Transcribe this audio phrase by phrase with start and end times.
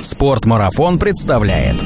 [0.00, 1.76] Спортмарафон представляет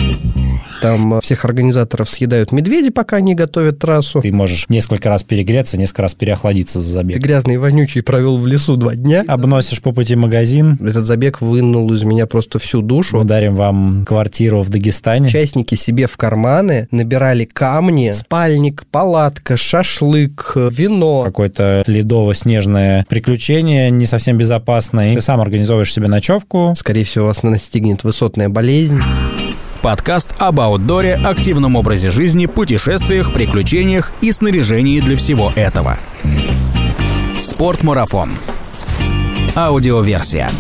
[0.85, 4.21] там всех организаторов съедают медведи, пока они готовят трассу.
[4.21, 7.17] Ты можешь несколько раз перегреться, несколько раз переохладиться за забег.
[7.17, 9.25] Ты грязный и вонючий провел в лесу два дня.
[9.27, 10.79] Обносишь по пути магазин.
[10.87, 13.17] Этот забег вынул из меня просто всю душу.
[13.17, 15.29] Мы дарим вам квартиру в Дагестане.
[15.29, 21.23] Участники себе в карманы набирали камни, спальник, палатка, шашлык, вино.
[21.25, 25.15] Какое-то ледово-снежное приключение, не совсем безопасное.
[25.15, 26.75] Ты сам организовываешь себе ночевку.
[26.77, 29.01] Скорее всего, вас настигнет высотная болезнь.
[29.85, 35.99] Подкаст об аутдоре, активном образе жизни, путешествиях, приключениях и снаряжении для всего этого.
[37.37, 38.31] Спортмарафон.
[39.55, 40.51] Аудиоверсия.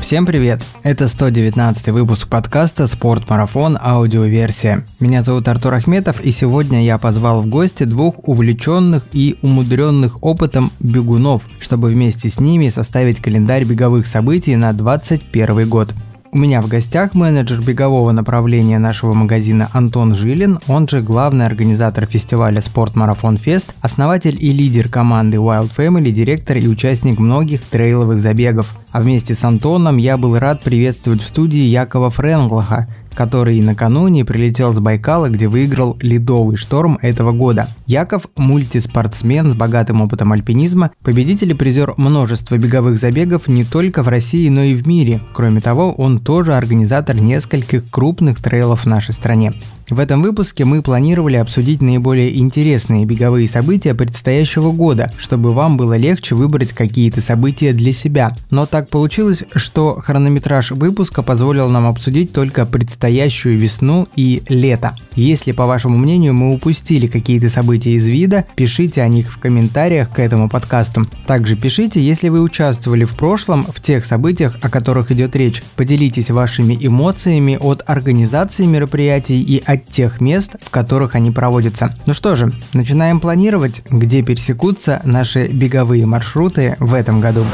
[0.00, 0.62] Всем привет!
[0.84, 3.76] Это 119 выпуск подкаста «Спортмарафон.
[3.80, 4.86] Аудиоверсия».
[5.00, 10.70] Меня зовут Артур Ахметов, и сегодня я позвал в гости двух увлеченных и умудренных опытом
[10.78, 15.92] бегунов, чтобы вместе с ними составить календарь беговых событий на 2021 год.
[16.30, 22.04] У меня в гостях менеджер бегового направления нашего магазина Антон Жилин, он же главный организатор
[22.04, 28.20] фестиваля «Спорт Марафон Фест», основатель и лидер команды Wild Family, директор и участник многих трейловых
[28.20, 28.76] забегов.
[28.92, 34.72] А вместе с Антоном я был рад приветствовать в студии Якова Френглаха, который накануне прилетел
[34.72, 37.68] с Байкала, где выиграл ледовый шторм этого года.
[37.84, 44.08] Яков– мультиспортсмен с богатым опытом альпинизма, победитель и призер множества беговых забегов не только в
[44.08, 45.20] России, но и в мире.
[45.32, 49.52] Кроме того, он тоже организатор нескольких крупных трейлов в нашей стране.
[49.90, 55.96] В этом выпуске мы планировали обсудить наиболее интересные беговые события предстоящего года, чтобы вам было
[55.96, 58.32] легче выбрать какие-то события для себя.
[58.50, 62.66] Но так получилось, что хронометраж выпуска позволил нам обсудить только
[63.08, 64.94] предстоящую весну и лето.
[65.14, 70.10] Если, по вашему мнению, мы упустили какие-то события из вида, пишите о них в комментариях
[70.10, 71.06] к этому подкасту.
[71.26, 75.62] Также пишите, если вы участвовали в прошлом в тех событиях, о которых идет речь.
[75.74, 81.96] Поделитесь вашими эмоциями от организации мероприятий и от тех мест, в которых они проводятся.
[82.04, 87.46] Ну что же, начинаем планировать, где пересекутся наши беговые маршруты в этом году.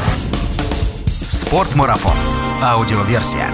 [1.29, 2.17] Спортмарафон.
[2.61, 3.49] Аудиоверсия.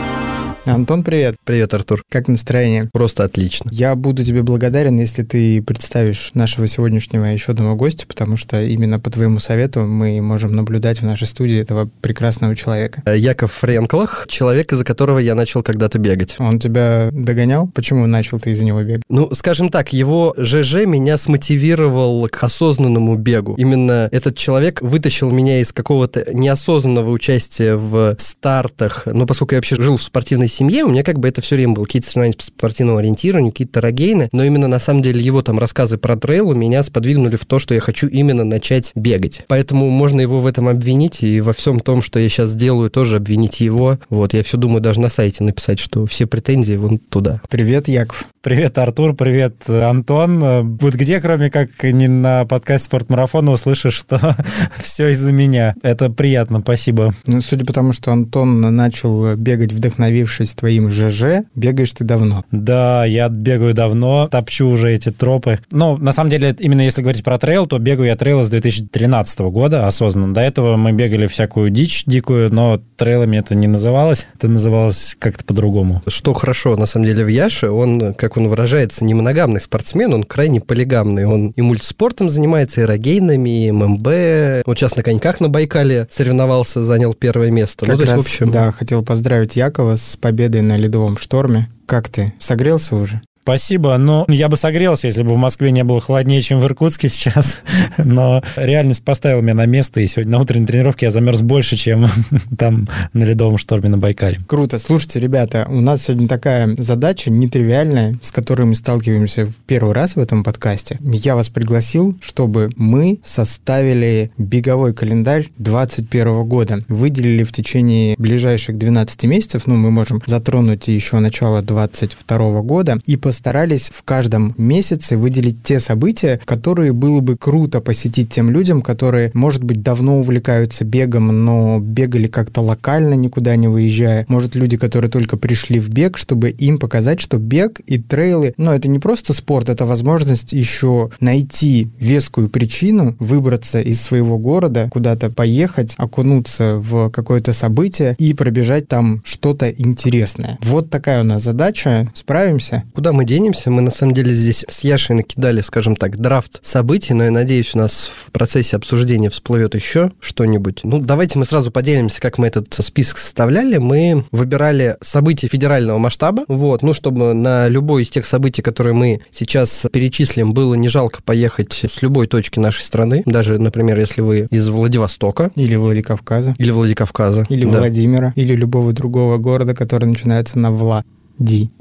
[0.67, 1.37] Антон, привет.
[1.45, 2.03] Привет, Артур.
[2.11, 2.91] Как настроение?
[2.93, 3.71] Просто отлично.
[3.73, 9.01] Я буду тебе благодарен, если ты представишь нашего сегодняшнего еще одного гостя, потому что именно
[9.01, 13.03] по твоему совету мы можем наблюдать в нашей студии этого прекрасного человека.
[13.07, 16.37] Э, Яков Френклах, человек, из-за которого я начал когда-то бегать.
[16.39, 17.67] Он тебя догонял?
[17.69, 19.03] Почему начал ты из-за него бегать?
[19.09, 23.55] Ну, скажем так, его ЖЖ меня смотивировал к осознанному бегу.
[23.55, 29.05] Именно этот человек вытащил меня из какого-то неосознанного участия в стартах.
[29.07, 31.75] Ну, поскольку я вообще жил в спортивной семье, у меня как бы это все время
[31.75, 35.59] было какие-то соревнования по спортивному ориентированию, какие-то тарагейны, но именно на самом деле его там
[35.59, 39.43] рассказы про трейл меня сподвигнули в то, что я хочу именно начать бегать.
[39.49, 43.17] Поэтому можно его в этом обвинить, и во всем том, что я сейчас делаю, тоже
[43.17, 43.99] обвинить его.
[44.09, 47.41] Вот, я все думаю даже на сайте написать, что все претензии вон туда.
[47.49, 48.27] Привет, Яков.
[48.43, 50.79] Привет, Артур, привет, Антон.
[50.79, 54.19] Вот где, кроме как не на подкасте «Спортмарафона», услышишь, что
[54.79, 55.75] все из-за меня.
[55.83, 57.13] Это приятно, спасибо.
[57.27, 62.45] Ну, судя по тому, что Антон начал бегать, вдохновившись твоим ЖЖ, бегаешь ты давно.
[62.51, 65.61] Да, я бегаю давно, топчу уже эти тропы.
[65.71, 69.41] Ну, на самом деле, именно если говорить про трейл, то бегаю я трейл с 2013
[69.41, 70.35] года осознанно.
[70.35, 74.27] До этого мы бегали всякую дичь дикую, но трейлами это не называлось.
[74.35, 76.03] Это называлось как-то по-другому.
[76.07, 80.25] Что хорошо, на самом деле, в Яше, он, как он выражается, не моногамный спортсмен, он
[80.25, 81.25] крайне полигамный.
[81.25, 84.67] Он и мультиспортом занимается, и рогейнами, и ММБ.
[84.67, 87.87] Вот сейчас на коньках на Байкале соревновался, занял первое место.
[87.87, 88.51] Как ну, то раз, есть, в общем...
[88.51, 90.30] да, хотел поздравить Якова с победой
[90.63, 91.69] на ледовом шторме.
[91.87, 92.35] Как ты?
[92.39, 93.21] Согрелся уже?
[93.43, 93.97] Спасибо.
[93.97, 97.61] Ну, я бы согрелся, если бы в Москве не было холоднее, чем в Иркутске сейчас.
[97.97, 102.07] Но реальность поставила меня на место, и сегодня на утренней тренировке я замерз больше, чем
[102.59, 104.41] там на ледовом шторме на Байкале.
[104.47, 104.79] Круто.
[104.79, 110.17] Слушайте, ребята, у нас сегодня такая задача нетривиальная, с которой мы сталкиваемся в первый раз
[110.17, 110.99] в этом подкасте.
[111.01, 116.85] Я вас пригласил, чтобы мы составили беговой календарь 2021 года.
[116.89, 123.17] Выделили в течение ближайших 12 месяцев, ну, мы можем затронуть еще начало 2022 года, и
[123.17, 128.83] по постарались в каждом месяце выделить те события, которые было бы круто посетить тем людям,
[128.83, 134.25] которые, может быть, давно увлекаются бегом, но бегали как-то локально, никуда не выезжая.
[134.27, 138.73] Может, люди, которые только пришли в бег, чтобы им показать, что бег и трейлы, ну,
[138.73, 145.31] это не просто спорт, это возможность еще найти вескую причину, выбраться из своего города, куда-то
[145.31, 150.59] поехать, окунуться в какое-то событие и пробежать там что-то интересное.
[150.63, 152.11] Вот такая у нас задача.
[152.13, 152.83] Справимся?
[152.93, 153.71] Куда мы мы денемся?
[153.71, 157.75] Мы на самом деле здесь с Яшей накидали, скажем так, драфт событий, но я надеюсь,
[157.75, 160.81] у нас в процессе обсуждения всплывет еще что-нибудь.
[160.85, 163.77] Ну, давайте мы сразу поделимся, как мы этот список составляли.
[163.77, 169.21] Мы выбирали события федерального масштаба, вот, ну, чтобы на любой из тех событий, которые мы
[169.31, 174.49] сейчас перечислим, было не жалко поехать с любой точки нашей страны, даже, например, если вы
[174.51, 175.51] из Владивостока.
[175.57, 176.55] Или Владикавказа.
[176.57, 177.45] Или Владикавказа.
[177.51, 177.81] Или да.
[177.81, 178.33] Владимира.
[178.35, 181.05] Или любого другого города, который начинается на Вла.
[181.41, 181.71] Ди.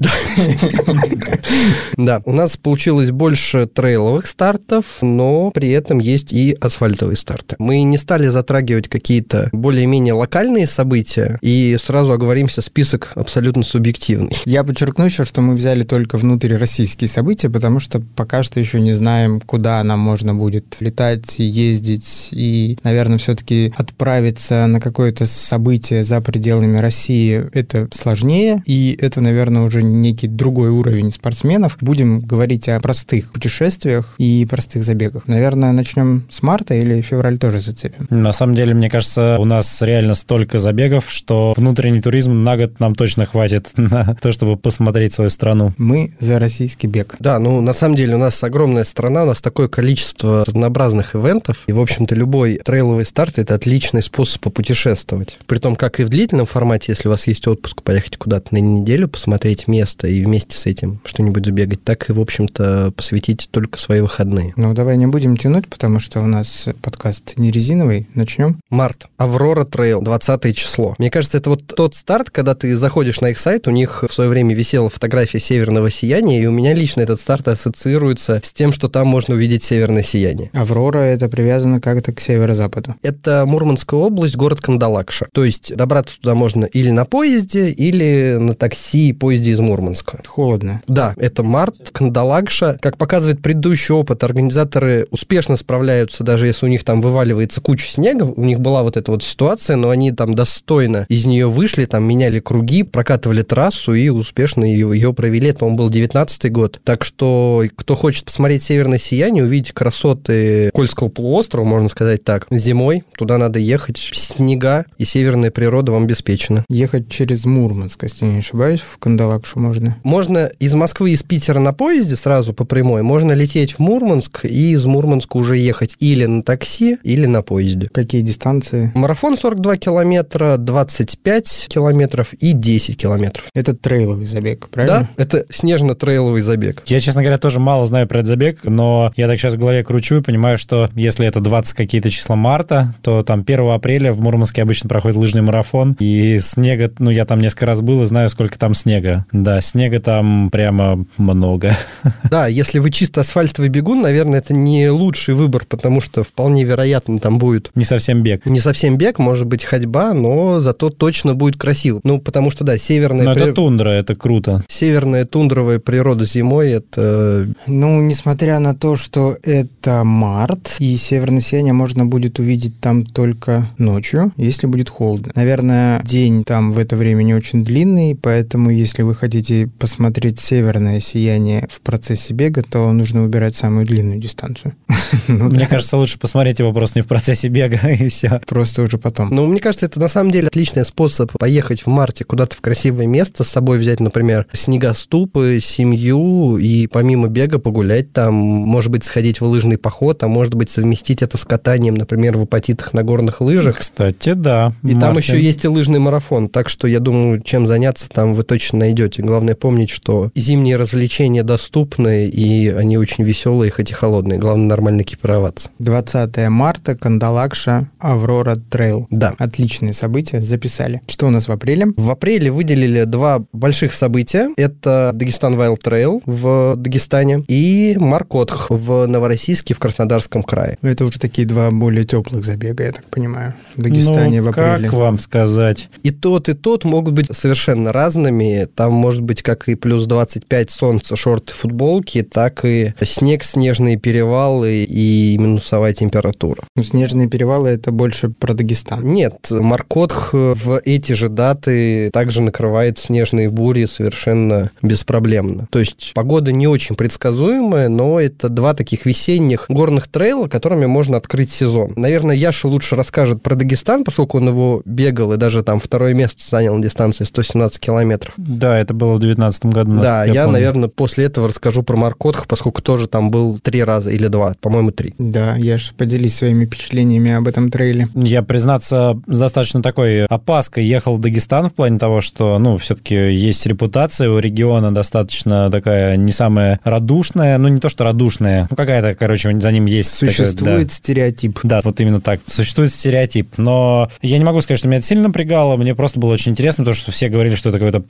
[1.96, 7.56] Да, у нас получилось больше трейловых стартов, но при этом есть и асфальтовые старты.
[7.58, 14.34] Мы не стали затрагивать какие-то более-менее локальные события, и сразу оговоримся, список абсолютно субъективный.
[14.46, 18.92] Я подчеркну еще, что мы взяли только внутрироссийские события, потому что пока что еще не
[18.92, 26.20] знаем, куда нам можно будет летать, ездить, и, наверное, все-таки отправиться на какое-то событие за
[26.20, 31.76] пределами России это сложнее, и это, наверное, наверное, уже некий другой уровень спортсменов.
[31.80, 35.28] Будем говорить о простых путешествиях и простых забегах.
[35.28, 38.06] Наверное, начнем с марта или февраль тоже зацепим?
[38.10, 42.80] На самом деле, мне кажется, у нас реально столько забегов, что внутренний туризм на год
[42.80, 45.72] нам точно хватит на то, чтобы посмотреть свою страну.
[45.76, 47.16] Мы за российский бег.
[47.18, 51.64] Да, ну, на самом деле, у нас огромная страна, у нас такое количество разнообразных ивентов,
[51.66, 55.38] и, в общем-то, любой трейловый старт— это отличный способ попутешествовать.
[55.46, 59.08] Притом, как и в длительном формате, если у вас есть отпуск, поехать куда-то на неделю,
[59.08, 63.78] посмотреть посмотреть место и вместе с этим что-нибудь забегать, так и, в общем-то, посвятить только
[63.78, 64.52] свои выходные.
[64.56, 68.06] Ну, давай не будем тянуть, потому что у нас подкаст не резиновый.
[68.14, 68.58] Начнем.
[68.68, 69.06] Март.
[69.16, 70.94] Аврора Трейл, 20 число.
[70.98, 74.12] Мне кажется, это вот тот старт, когда ты заходишь на их сайт, у них в
[74.12, 78.74] свое время висела фотография северного сияния, и у меня лично этот старт ассоциируется с тем,
[78.74, 80.50] что там можно увидеть северное сияние.
[80.52, 82.96] Аврора это привязано как-то к северо-западу.
[83.00, 85.28] Это Мурманская область, город Кандалакша.
[85.32, 90.20] То есть добраться туда можно или на поезде, или на такси, по поезде из Мурманска.
[90.26, 90.82] Холодно.
[90.88, 92.76] Да, это март, Кандалакша.
[92.82, 98.24] Как показывает предыдущий опыт, организаторы успешно справляются, даже если у них там вываливается куча снега.
[98.24, 102.02] У них была вот эта вот ситуация, но они там достойно из нее вышли, там
[102.02, 105.50] меняли круги, прокатывали трассу и успешно ее, ее провели.
[105.50, 106.80] Это, по-моему, был 19 год.
[106.82, 113.04] Так что, кто хочет посмотреть северное сияние, увидеть красоты Кольского полуострова, можно сказать так, зимой
[113.16, 113.96] туда надо ехать.
[113.96, 116.64] Снега и северная природа вам обеспечена.
[116.68, 119.96] Ехать через Мурманск, если не ошибаюсь, в Кандалакшу можно?
[120.04, 124.70] Можно из Москвы, из Питера на поезде сразу по прямой, можно лететь в Мурманск и
[124.70, 127.88] из Мурманска уже ехать или на такси, или на поезде.
[127.92, 128.92] Какие дистанции?
[128.94, 133.46] Марафон 42 километра, 25 километров и 10 километров.
[133.52, 135.10] Это трейловый забег, правильно?
[135.16, 136.84] Да, это снежно-трейловый забег.
[136.86, 139.82] Я, честно говоря, тоже мало знаю про этот забег, но я так сейчас в голове
[139.82, 144.20] кручу и понимаю, что если это 20 какие-то числа марта, то там 1 апреля в
[144.20, 148.28] Мурманске обычно проходит лыжный марафон, и снега, ну, я там несколько раз был и знаю,
[148.28, 149.26] сколько там снега снега.
[149.32, 151.76] Да, снега там прямо много.
[152.30, 157.18] Да, если вы чисто асфальтовый бегун, наверное, это не лучший выбор, потому что вполне вероятно
[157.18, 157.70] там будет...
[157.74, 158.46] Не совсем бег.
[158.46, 162.00] Не совсем бег, может быть ходьба, но зато точно будет красиво.
[162.04, 163.24] Ну, потому что, да, северная...
[163.24, 163.42] Но при...
[163.42, 164.64] это тундра, это круто.
[164.68, 167.48] Северная тундровая природа зимой, это...
[167.66, 173.68] Ну, несмотря на то, что это март, и северное сияние можно будет увидеть там только
[173.76, 175.32] ночью, если будет холодно.
[175.34, 180.40] Наверное, день там в это время не очень длинный, поэтому если если вы хотите посмотреть
[180.40, 184.74] северное сияние в процессе бега, то нужно выбирать самую длинную дистанцию.
[185.28, 188.40] ну, мне кажется, лучше посмотреть его просто не в процессе бега, и все.
[188.48, 189.32] Просто уже потом.
[189.32, 193.06] Ну, мне кажется, это на самом деле отличный способ поехать в марте куда-то в красивое
[193.06, 199.40] место, с собой взять, например, снегоступы, семью, и помимо бега погулять там, может быть, сходить
[199.40, 203.40] в лыжный поход, а может быть, совместить это с катанием, например, в апатитах на горных
[203.40, 203.78] лыжах.
[203.78, 204.74] Кстати, да.
[204.82, 205.00] И Мартин.
[205.00, 208.79] там еще есть и лыжный марафон, так что я думаю, чем заняться там вы точно
[208.80, 209.22] найдете.
[209.22, 214.38] Главное помнить, что зимние развлечения доступны, и они очень веселые, хоть и холодные.
[214.38, 215.70] Главное нормально экипироваться.
[215.78, 219.06] 20 марта, Кандалакша, Аврора Трейл.
[219.10, 219.34] Да.
[219.38, 221.02] Отличные события, записали.
[221.06, 221.86] Что у нас в апреле?
[221.96, 224.48] В апреле выделили два больших события.
[224.56, 230.78] Это Дагестан Wild Trail в Дагестане и Маркотх в Новороссийске в Краснодарском крае.
[230.82, 233.54] Это уже такие два более теплых забега, я так понимаю.
[233.76, 234.88] В Дагестане ну, в апреле.
[234.88, 235.88] как вам сказать?
[236.02, 238.68] И тот, и тот могут быть совершенно разными.
[238.74, 244.84] Там может быть как и плюс 25 солнца, шорты, футболки, так и снег, снежные перевалы
[244.84, 246.62] и минусовая температура.
[246.76, 249.04] Ну, снежные перевалы это больше про Дагестан.
[249.04, 255.68] Нет, Маркотх в эти же даты также накрывает снежные бури совершенно беспроблемно.
[255.70, 261.16] То есть погода не очень предсказуемая, но это два таких весенних горных трейла, которыми можно
[261.16, 261.92] открыть сезон.
[261.96, 266.42] Наверное, Яша лучше расскажет про Дагестан, поскольку он его бегал и даже там второе место
[266.44, 268.34] занял на дистанции 117 километров.
[268.60, 270.00] Да, это было в 2019 году.
[270.00, 270.52] Да, я, помню.
[270.52, 274.90] наверное, после этого расскажу про Маркотх, поскольку тоже там был три раза или два, по-моему,
[274.90, 275.14] три.
[275.18, 278.08] Да, я же поделись своими впечатлениями об этом трейле.
[278.14, 283.14] Я, признаться, с достаточно такой опаской ехал в Дагестан в плане того, что, ну, все-таки
[283.14, 288.76] есть репутация у региона достаточно такая не самая радушная, ну, не то что радушная, ну,
[288.76, 290.20] какая-то, короче, за ним есть...
[290.20, 290.94] такая, Существует да.
[290.94, 291.58] стереотип.
[291.62, 292.40] Да, вот именно так.
[292.46, 293.56] Существует стереотип.
[293.56, 295.76] Но я не могу сказать, что меня это сильно напрягало.
[295.76, 298.00] Мне просто было очень интересно, потому что все говорили, что это какое-то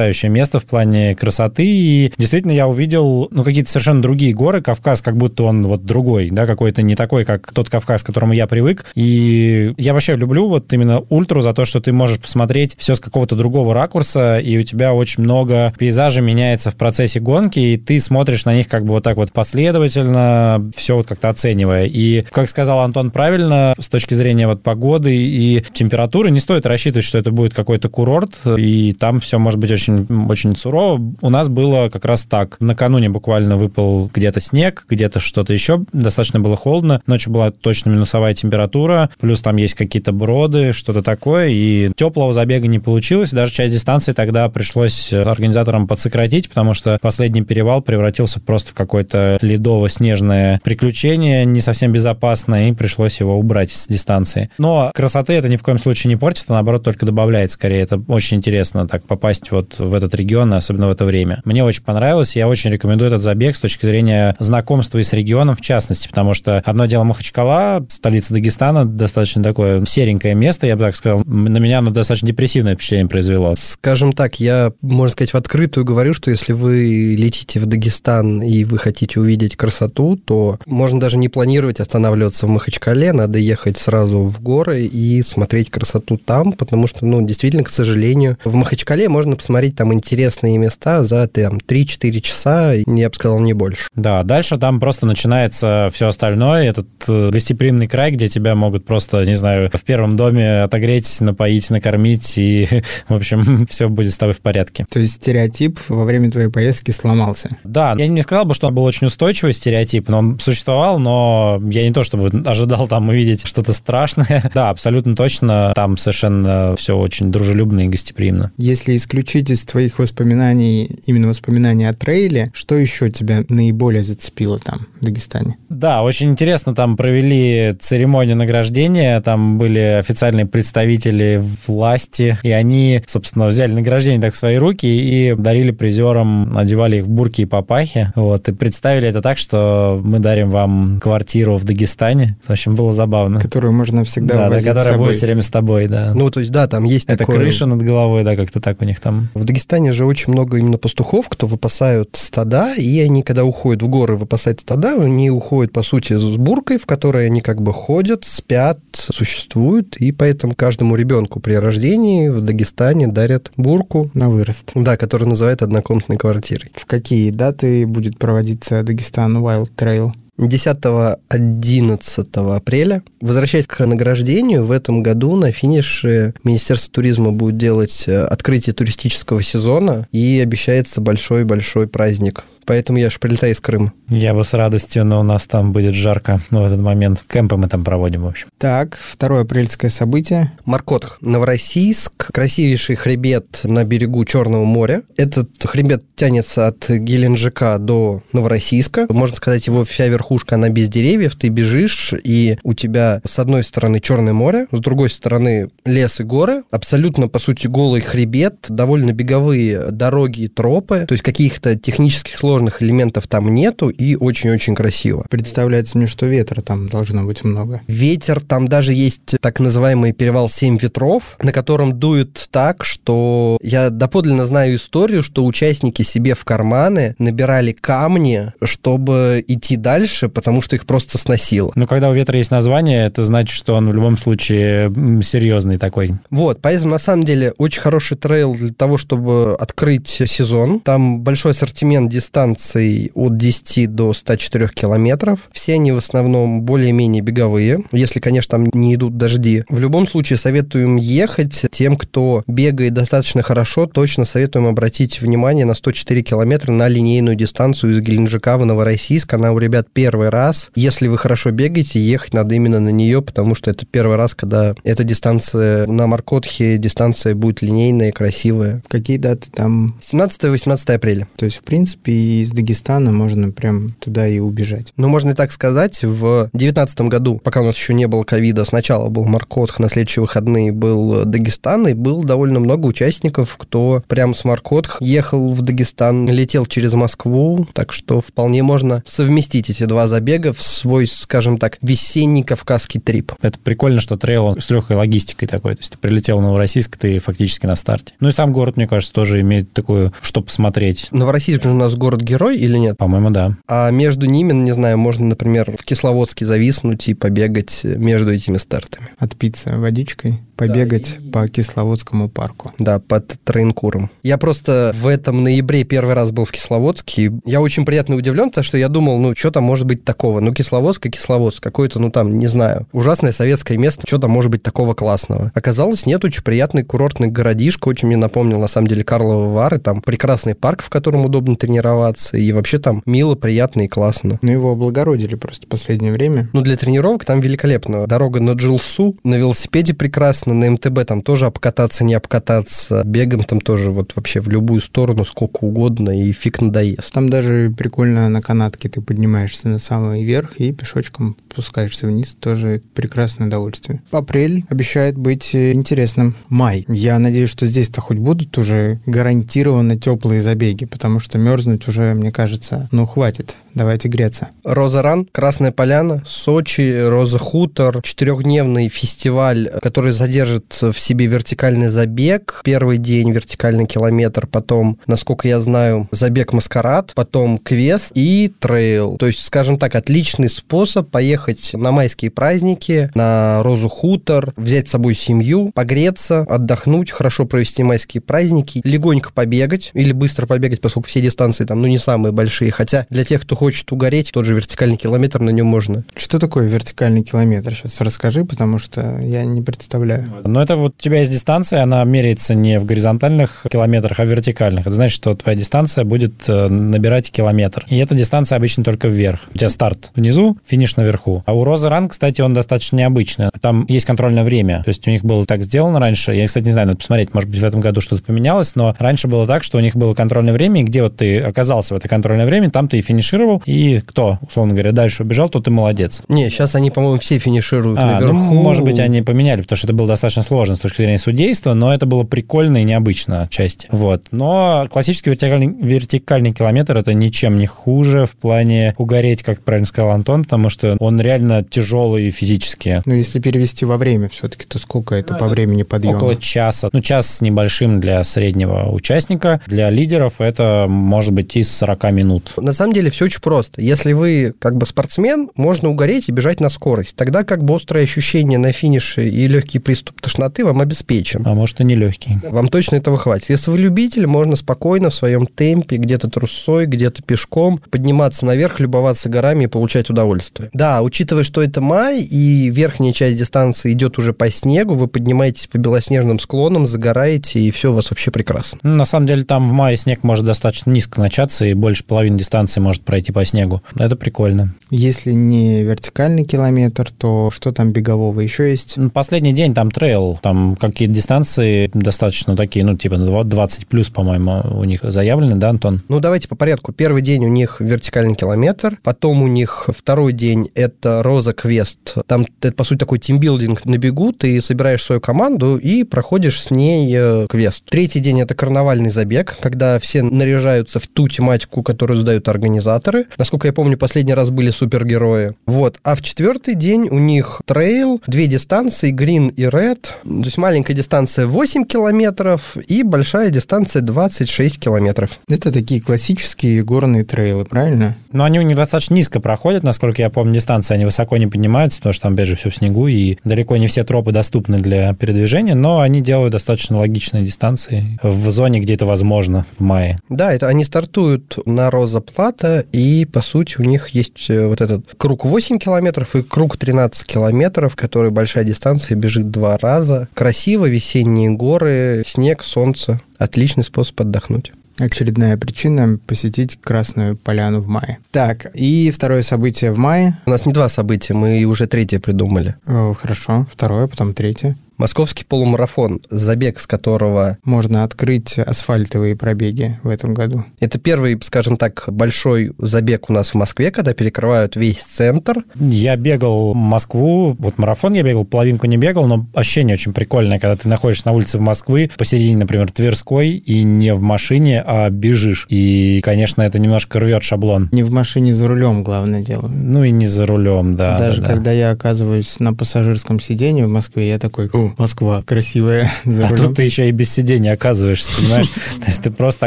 [0.00, 1.66] потрясающее место в плане красоты.
[1.66, 4.62] И действительно я увидел, ну, какие-то совершенно другие горы.
[4.62, 8.32] Кавказ как будто он вот другой, да, какой-то не такой, как тот Кавказ, к которому
[8.32, 8.86] я привык.
[8.94, 13.00] И я вообще люблю вот именно ультру за то, что ты можешь посмотреть все с
[13.00, 18.00] какого-то другого ракурса, и у тебя очень много пейзажей меняется в процессе гонки, и ты
[18.00, 21.84] смотришь на них как бы вот так вот последовательно, все вот как-то оценивая.
[21.84, 27.04] И, как сказал Антон правильно, с точки зрения вот погоды и температуры, не стоит рассчитывать,
[27.04, 29.89] что это будет какой-то курорт, и там все может быть очень,
[30.28, 31.14] очень сурово.
[31.20, 32.56] У нас было как раз так.
[32.60, 38.34] Накануне буквально выпал где-то снег, где-то что-то еще, достаточно было холодно, ночью была точно минусовая
[38.34, 43.74] температура, плюс там есть какие-то броды, что-то такое, и теплого забега не получилось, даже часть
[43.74, 51.44] дистанции тогда пришлось организаторам подсократить, потому что последний перевал превратился просто в какое-то ледово-снежное приключение,
[51.44, 54.50] не совсем безопасное, и пришлось его убрать с дистанции.
[54.58, 57.80] Но красоты это ни в коем случае не портит, а наоборот только добавляет скорее.
[57.80, 61.40] Это очень интересно так попасть вот в этот регион, особенно в это время.
[61.44, 65.56] Мне очень понравилось, я очень рекомендую этот забег с точки зрения знакомства и с регионом
[65.56, 70.82] в частности, потому что одно дело Махачкала, столица Дагестана, достаточно такое серенькое место, я бы
[70.82, 71.22] так сказал.
[71.24, 73.54] На меня оно достаточно депрессивное впечатление произвело.
[73.56, 78.64] Скажем так, я, можно сказать, в открытую говорю, что если вы летите в Дагестан и
[78.64, 84.22] вы хотите увидеть красоту, то можно даже не планировать останавливаться в Махачкале, надо ехать сразу
[84.22, 89.36] в горы и смотреть красоту там, потому что, ну, действительно, к сожалению, в Махачкале можно
[89.36, 93.88] посмотреть там интересные места за там 3-4 часа, я бы сказал, не больше.
[93.94, 96.64] Да, дальше там просто начинается все остальное.
[96.70, 101.70] Этот э, гостеприимный край, где тебя могут просто, не знаю, в первом доме отогреть, напоить,
[101.70, 104.86] накормить, и, в общем, все будет с тобой в порядке.
[104.90, 107.56] То есть стереотип во время твоей поездки сломался.
[107.64, 111.60] Да, я не сказал бы, что он был очень устойчивый стереотип, но он существовал, но
[111.70, 114.50] я не то чтобы ожидал там увидеть что-то страшное.
[114.54, 118.52] Да, абсолютно точно, там совершенно все очень дружелюбно и гостеприимно.
[118.56, 124.86] Если исключить из твоих воспоминаний именно воспоминания о трейле, что еще тебя наиболее зацепило там,
[125.00, 125.56] в Дагестане?
[125.68, 133.46] Да, очень интересно, там провели церемонию награждения, там были официальные представители власти, и они, собственно,
[133.46, 138.12] взяли награждение так в свои руки и дарили призерам, одевали их в бурки и папахи,
[138.14, 142.36] вот, и представили это так, что мы дарим вам квартиру в Дагестане.
[142.46, 143.40] В общем, было забавно.
[143.40, 145.06] Которую можно всегда Да, да, которая собой.
[145.08, 146.12] будет все время с тобой, да.
[146.14, 147.38] Ну, то есть, да, там есть это такое...
[147.38, 149.28] крыша над головой, да, как-то так у них там.
[149.40, 153.88] В Дагестане же очень много именно пастухов, кто выпасают стада, и они, когда уходят в
[153.88, 158.26] горы выпасать стада, они уходят, по сути, с буркой, в которой они как бы ходят,
[158.26, 164.72] спят, существуют, и поэтому каждому ребенку при рождении в Дагестане дарят бурку, На вырост.
[164.74, 166.70] да, которую называют однокомнатной квартирой.
[166.74, 170.12] В какие даты будет проводиться Дагестан Wild Trail?
[170.46, 173.02] 10-11 апреля.
[173.20, 179.42] Возвращаясь к награждению, в этом году на финише Министерство туризма будет делать э, открытие туристического
[179.42, 182.44] сезона и обещается большой-большой праздник.
[182.64, 183.92] Поэтому я же прилетаю из Крыма.
[184.08, 187.24] Я бы с радостью, но у нас там будет жарко в этот момент.
[187.28, 188.48] Кемпы мы там проводим, в общем.
[188.58, 190.52] Так, второе апрельское событие.
[190.64, 195.02] Маркотх, Новороссийск, красивейший хребет на берегу Черного моря.
[195.16, 199.06] Этот хребет тянется от Геленджика до Новороссийска.
[199.08, 201.36] Можно сказать, его вся верхушка, она без деревьев.
[201.36, 206.24] Ты бежишь, и у тебя с одной стороны Черное море, с другой стороны лес и
[206.24, 206.62] горы.
[206.70, 211.06] Абсолютно, по сути, голый хребет, довольно беговые дороги и тропы.
[211.08, 215.24] То есть каких-то технических сложных элементов там нету, и очень-очень красиво.
[215.28, 217.82] Представляется мне, что ветра там должно быть много.
[217.86, 223.90] Ветер, там даже есть так называемый перевал «Семь ветров», на котором дует так, что я
[223.90, 230.76] доподлинно знаю историю, что участники себе в карманы набирали камни, чтобы идти дальше, потому что
[230.76, 231.72] их просто сносило.
[231.74, 234.90] Но когда у ветра есть название, это значит, что он в любом случае
[235.22, 236.14] серьезный такой.
[236.30, 240.80] Вот, поэтому на самом деле очень хороший трейл для того, чтобы открыть сезон.
[240.80, 245.48] Там большой ассортимент дистанций от 10 до 104 километров.
[245.52, 249.64] Все они в основном более-менее беговые, если, конечно, там не идут дожди.
[249.68, 251.66] В любом случае советуем ехать.
[251.70, 257.92] Тем, кто бегает достаточно хорошо, точно советуем обратить внимание на 104 километра на линейную дистанцию
[257.92, 259.32] из Геленджика в Новороссийск.
[259.34, 260.70] Она у ребят первый раз.
[260.74, 264.74] Если вы хорошо бегаете, ехать надо именно на нее, потому что это первый раз, когда
[264.82, 268.82] эта дистанция на Маркотхе, дистанция будет линейная, красивая.
[268.88, 269.98] Какие даты там?
[270.00, 271.28] 17-18 апреля.
[271.36, 274.94] То есть, в принципе, из Дагестана можно прям туда и убежать.
[274.96, 278.64] Ну, можно и так сказать, в 2019 году, пока у нас еще не было ковида,
[278.64, 284.32] сначала был Маркотх, на следующие выходные был Дагестан, и было довольно много участников, кто прям
[284.32, 290.06] с Маркотх ехал в Дагестан, летел через Москву, так что вполне можно совместить эти два
[290.06, 293.32] забега в свой, скажем так, весенний кавказский трип.
[293.42, 295.74] Это прикольно, что трейл он с легкой логистикой такой.
[295.74, 298.14] То есть ты прилетел в Новороссийск, ты фактически на старте.
[298.20, 301.08] Ну и сам город, мне кажется, тоже имеет такую, что посмотреть.
[301.10, 302.96] Новороссийск же у нас город-герой или нет?
[302.96, 303.56] По-моему, да.
[303.66, 309.08] А между ними, не знаю, можно, например, в Кисловодске зависнуть и побегать между этими стартами.
[309.18, 312.72] Отпиться водичкой, побегать Да, и- по Кисловодскому парку.
[312.78, 314.10] Да, под Троенкуром.
[314.22, 317.26] Я просто в этом ноябре первый раз был в Кисловодске.
[317.26, 320.40] и Я очень приятно удивлен, потому что я думал, ну, что там может быть такого?
[320.40, 321.62] Ну, Кисловодск и Кисловодск.
[321.62, 324.02] Какое-то, ну, там, не знаю, ужасное советское место.
[324.06, 325.52] Что там может быть такого классного?
[325.54, 327.88] Оказалось, нет, очень приятный курортный городишко.
[327.88, 329.78] Очень мне напомнил, на самом деле, Карловы Вары.
[329.78, 332.36] Там прекрасный парк, в котором удобно тренироваться.
[332.36, 334.38] И вообще там мило, приятно и классно.
[334.42, 336.50] Ну, его облагородили просто в последнее время.
[336.52, 338.06] Ну, для тренировок там великолепно.
[338.06, 343.02] Дорога на Джилсу, на велосипеде прекрасно, на МТБ там тоже обкататься, не обкататься.
[343.06, 347.14] Бегом там тоже вот вообще в любую сторону, сколько угодно, и фиг надоест.
[347.14, 352.36] Там даже прикольно на канатке ты поднимаешься на самый верх и пешочком спускаешься вниз.
[352.38, 354.02] Тоже прекрасное удовольствие.
[354.10, 356.36] Апрель обещает быть э, интересным.
[356.48, 356.84] Май.
[356.88, 362.32] Я надеюсь, что здесь-то хоть будут уже гарантированно теплые забеги, потому что мерзнуть уже, мне
[362.32, 363.56] кажется, ну хватит.
[363.74, 364.48] Давайте греться.
[364.64, 372.62] Роза Ран, Красная Поляна, Сочи, Роза Хутор, четырехдневный фестиваль, который задержит в себе вертикальный забег.
[372.64, 379.16] Первый день вертикальный километр, потом, насколько я знаю, забег маскарад, потом квест и трейл.
[379.18, 384.92] То есть, скажем так, отличный способ поехать на майские праздники, на Розу Хутор, взять с
[384.92, 391.20] собой семью, погреться, отдохнуть, хорошо провести майские праздники, легонько побегать или быстро побегать, поскольку все
[391.20, 392.70] дистанции там, ну, не самые большие.
[392.70, 396.04] Хотя для тех, кто хочет угореть, тот же вертикальный километр, на нем можно.
[396.16, 397.74] Что такое вертикальный километр?
[397.74, 400.42] Сейчас расскажи, потому что я не представляю.
[400.44, 404.28] Но это вот у тебя есть дистанция, она меряется не в горизонтальных километрах, а в
[404.28, 404.86] вертикальных.
[404.86, 407.86] Это значит, что твоя дистанция будет э, набирать километр.
[407.88, 409.40] И эта дистанция обычно только вверх.
[409.54, 411.42] У тебя старт внизу, финиш наверху.
[411.46, 413.48] А у Роза Ран, кстати, он достаточно необычный.
[413.60, 414.82] Там есть контрольное время.
[414.84, 416.32] То есть у них было так сделано раньше.
[416.32, 419.28] Я, кстати, не знаю, надо посмотреть, может быть, в этом году что-то поменялось, но раньше
[419.28, 422.08] было так, что у них было контрольное время, и где вот ты оказался в это
[422.08, 426.22] контрольное время, там ты и финишировал, и кто, условно говоря, дальше убежал, то ты молодец.
[426.28, 428.34] Не, сейчас они, по-моему, все финишируют А, наверху.
[428.34, 431.74] ну, может быть, они поменяли, потому что это было достаточно сложно с точки зрения судейства,
[431.74, 433.88] но это было прикольно и необычно отчасти.
[433.90, 434.24] Вот.
[434.30, 440.10] Но классический вертикальный, вертикальный километр это ничем не хуже в плане угореть, как правильно сказал
[440.10, 443.02] Антон, потому что он реально тяжелый физически.
[443.04, 446.16] Ну, если перевести во время все-таки, то сколько это по времени подъема?
[446.16, 446.90] Около часа.
[446.92, 449.60] Ну, час с небольшим для среднего участника.
[449.66, 452.52] Для лидеров это может быть из 40 минут.
[452.56, 453.80] На самом деле все очень просто.
[453.80, 457.16] Если вы как бы спортсмен, можно угореть и бежать на скорость.
[457.16, 461.42] Тогда как бы острое ощущение на финише и легкий приступ тошноты вам обеспечен.
[461.46, 462.38] А может и не легкий.
[462.42, 463.50] Вам точно этого хватит.
[463.50, 469.28] Если вы любитель, можно спокойно в своем темпе, где-то трусой, где-то пешком, подниматься наверх, любоваться
[469.30, 470.70] горами и получать удовольствие.
[470.72, 475.66] Да, учитывая, что это май, и верхняя часть дистанции идет уже по снегу, вы поднимаетесь
[475.66, 478.78] по белоснежным склонам, загораете, и все у вас вообще прекрасно.
[478.82, 482.38] Ну, На самом деле там в мае снег может достаточно низко начаться, и больше половины
[482.38, 483.82] дистанции может пройти по снегу.
[483.96, 484.74] Это прикольно.
[484.90, 488.94] Если не вертикальный километр, то что там бегового еще есть?
[488.96, 494.62] Ну, Последний день там трейл, там какие-то дистанции достаточно такие, ну, типа 20 плюс, по-моему,
[494.72, 496.02] у них заявлены, да, Антон?
[496.08, 496.92] Ну, давайте по порядку.
[496.92, 502.14] Первый день у них вертикальный километр, потом у них второй день это Роза Квест.
[502.28, 504.30] Там это, по сути, такой тимбилдинг на бегу.
[504.30, 507.82] Ты собираешь свою команду и проходишь с ней э, квест.
[507.90, 513.26] Третий день это карнавальный забег, когда все наряжаются в ту тематику, которую задают организаторы.
[513.36, 515.54] Насколько я помню, последний раз были супергерои.
[515.66, 515.98] Вот.
[516.04, 520.14] А в четвертый день у них трейл, две дистанции, грин и ред.
[520.22, 525.40] То есть маленькая дистанция 8 километров и большая дистанция 26 километров.
[525.48, 528.16] Это такие классические горные трейлы, правильно?
[528.30, 532.00] Но они у них достаточно низко проходят, насколько я помню, дистанции, они высоко не поднимаются,
[532.00, 535.14] потому что там, опять же, все в снегу, и далеко не все тропы доступны для
[535.14, 540.20] передвижения, но они делают достаточно логичные дистанции в зоне, где это возможно в мае.
[540.28, 544.80] Да, это они стартуют на Роза Плата, и, по сути, у них есть э, вот
[544.80, 550.28] этот круг 8 километров и круг 13 километров, который большая дистанция, бежит два раза.
[550.34, 553.20] Красиво, весенние горы, снег, солнце.
[553.38, 554.72] Отличный способ отдохнуть.
[555.00, 558.18] Очередная причина посетить Красную Поляну в мае.
[558.30, 560.38] Так, и второе событие в мае.
[560.44, 562.76] У нас не два события, мы уже третье придумали.
[562.86, 564.76] О, хорошо, второе, потом третье.
[565.00, 567.56] Московский полумарафон, забег с которого...
[567.64, 570.66] Можно открыть асфальтовые пробеги в этом году.
[570.78, 575.64] Это первый, скажем так, большой забег у нас в Москве, когда перекрывают весь центр.
[575.74, 580.58] Я бегал в Москву, вот марафон я бегал, половинку не бегал, но ощущение очень прикольное,
[580.58, 585.08] когда ты находишься на улице в Москвы, посередине, например, Тверской, и не в машине, а
[585.08, 585.64] бежишь.
[585.70, 587.88] И, конечно, это немножко рвет шаблон.
[587.90, 589.66] Не в машине за рулем, главное дело.
[589.66, 591.16] Ну и не за рулем, да.
[591.16, 591.72] Даже да, когда да.
[591.72, 596.10] я оказываюсь на пассажирском сидении в Москве, я такой, Москва красивая.
[596.24, 598.68] За а тут ты еще и без сидения оказываешься, понимаешь?
[599.00, 599.66] То есть ты просто